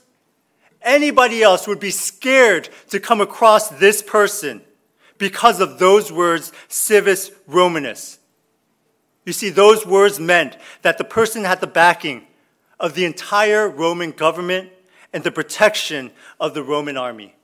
Anybody 0.83 1.43
else 1.43 1.67
would 1.67 1.81
be 1.81 1.91
scared 1.91 2.69
to 2.89 3.01
come 3.01 3.21
across 3.21 3.69
this 3.69 4.03
person 4.03 4.63
because 5.19 5.61
of 5.61 5.79
those 5.79 6.11
words, 6.11 6.53
civis 6.69 7.31
Romanus. 7.47 8.19
You 9.27 9.33
see, 9.33 9.51
those 9.51 9.87
words 9.87 10.19
meant 10.19 10.57
that 10.83 10.97
the 10.97 11.05
person 11.05 11.45
had 11.45 11.61
the 11.61 11.67
backing 11.67 12.27
of 12.79 12.95
the 12.95 13.05
entire 13.05 13.69
Roman 13.69 14.13
government 14.13 14.71
and 15.13 15.23
the 15.23 15.31
protection 15.31 16.11
of 16.41 16.55
the 16.55 16.63
Roman 16.63 16.97
army. 16.97 17.35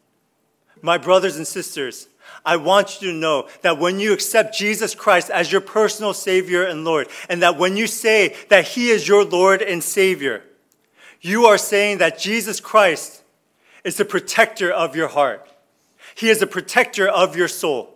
My 0.80 0.96
brothers 0.96 1.36
and 1.36 1.46
sisters, 1.46 2.08
I 2.44 2.56
want 2.56 3.02
you 3.02 3.12
to 3.12 3.16
know 3.16 3.48
that 3.62 3.78
when 3.78 4.00
you 4.00 4.12
accept 4.12 4.56
Jesus 4.56 4.94
Christ 4.94 5.30
as 5.30 5.52
your 5.52 5.60
personal 5.60 6.14
Savior 6.14 6.64
and 6.64 6.84
Lord, 6.84 7.08
and 7.28 7.42
that 7.42 7.58
when 7.58 7.76
you 7.76 7.86
say 7.86 8.34
that 8.48 8.68
He 8.68 8.88
is 8.88 9.06
your 9.06 9.24
Lord 9.24 9.62
and 9.62 9.82
Savior, 9.82 10.42
you 11.20 11.46
are 11.46 11.58
saying 11.58 11.98
that 11.98 12.18
Jesus 12.18 12.60
Christ 12.60 13.22
is 13.86 13.96
the 13.96 14.04
protector 14.04 14.68
of 14.68 14.96
your 14.96 15.06
heart. 15.06 15.48
He 16.16 16.28
is 16.28 16.40
the 16.40 16.46
protector 16.46 17.08
of 17.08 17.36
your 17.36 17.46
soul. 17.46 17.94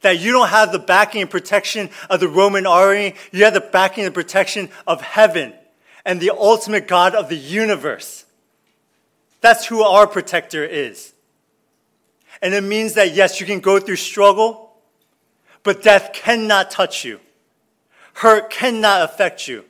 That 0.00 0.18
you 0.18 0.32
don't 0.32 0.48
have 0.48 0.72
the 0.72 0.80
backing 0.80 1.20
and 1.20 1.30
protection 1.30 1.88
of 2.10 2.18
the 2.18 2.26
Roman 2.26 2.66
army, 2.66 3.14
you 3.30 3.44
have 3.44 3.54
the 3.54 3.60
backing 3.60 4.04
and 4.04 4.12
protection 4.12 4.70
of 4.88 5.00
heaven 5.00 5.52
and 6.04 6.18
the 6.18 6.30
ultimate 6.30 6.88
God 6.88 7.14
of 7.14 7.28
the 7.28 7.36
universe. 7.36 8.24
That's 9.40 9.66
who 9.66 9.82
our 9.82 10.08
protector 10.08 10.64
is. 10.64 11.12
And 12.42 12.52
it 12.52 12.64
means 12.64 12.94
that, 12.94 13.14
yes, 13.14 13.40
you 13.40 13.46
can 13.46 13.60
go 13.60 13.78
through 13.78 13.96
struggle, 13.96 14.72
but 15.62 15.82
death 15.82 16.12
cannot 16.12 16.72
touch 16.72 17.04
you. 17.04 17.20
Hurt 18.14 18.50
cannot 18.50 19.02
affect 19.02 19.46
you 19.46 19.64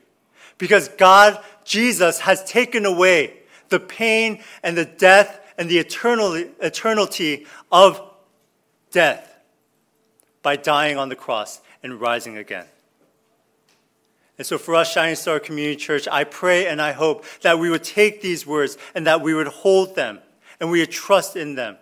because 0.56 0.88
God, 0.88 1.38
Jesus, 1.64 2.20
has 2.20 2.42
taken 2.44 2.86
away 2.86 3.40
the 3.68 3.80
pain 3.80 4.42
and 4.62 4.76
the 4.76 4.84
death 4.84 5.39
and 5.60 5.68
the 5.68 5.78
eternal, 5.78 6.32
eternity 6.62 7.46
of 7.70 8.00
death 8.90 9.38
by 10.42 10.56
dying 10.56 10.96
on 10.96 11.10
the 11.10 11.14
cross 11.14 11.60
and 11.82 12.00
rising 12.00 12.38
again. 12.38 12.64
And 14.38 14.46
so, 14.46 14.56
for 14.56 14.74
us, 14.74 14.90
Shining 14.90 15.16
Star 15.16 15.38
Community 15.38 15.76
Church, 15.76 16.08
I 16.10 16.24
pray 16.24 16.66
and 16.66 16.80
I 16.80 16.92
hope 16.92 17.26
that 17.42 17.58
we 17.58 17.68
would 17.68 17.84
take 17.84 18.22
these 18.22 18.46
words 18.46 18.78
and 18.94 19.06
that 19.06 19.20
we 19.20 19.34
would 19.34 19.48
hold 19.48 19.94
them 19.94 20.20
and 20.60 20.70
we 20.70 20.80
would 20.80 20.90
trust 20.90 21.36
in 21.36 21.56
them. 21.56 21.76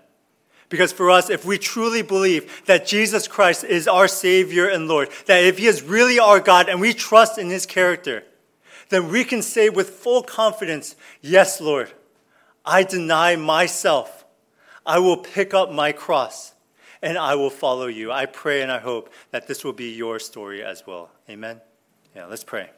Because 0.70 0.90
for 0.90 1.08
us, 1.08 1.30
if 1.30 1.44
we 1.44 1.56
truly 1.56 2.02
believe 2.02 2.66
that 2.66 2.84
Jesus 2.84 3.28
Christ 3.28 3.62
is 3.62 3.86
our 3.86 4.08
Savior 4.08 4.68
and 4.68 4.88
Lord, 4.88 5.08
that 5.26 5.44
if 5.44 5.58
He 5.58 5.66
is 5.66 5.84
really 5.84 6.18
our 6.18 6.40
God 6.40 6.68
and 6.68 6.80
we 6.80 6.92
trust 6.92 7.38
in 7.38 7.48
His 7.48 7.64
character, 7.64 8.24
then 8.88 9.08
we 9.08 9.22
can 9.22 9.40
say 9.40 9.70
with 9.70 9.90
full 9.90 10.24
confidence, 10.24 10.96
Yes, 11.22 11.60
Lord, 11.60 11.92
I 12.68 12.82
deny 12.82 13.34
myself. 13.36 14.26
I 14.84 14.98
will 14.98 15.16
pick 15.16 15.54
up 15.54 15.72
my 15.72 15.92
cross 15.92 16.54
and 17.00 17.16
I 17.16 17.34
will 17.34 17.50
follow 17.50 17.86
you. 17.86 18.12
I 18.12 18.26
pray 18.26 18.60
and 18.60 18.70
I 18.70 18.78
hope 18.78 19.10
that 19.30 19.48
this 19.48 19.64
will 19.64 19.72
be 19.72 19.94
your 19.94 20.18
story 20.18 20.62
as 20.62 20.86
well. 20.86 21.10
Amen. 21.30 21.62
Yeah, 22.14 22.26
let's 22.26 22.44
pray. 22.44 22.68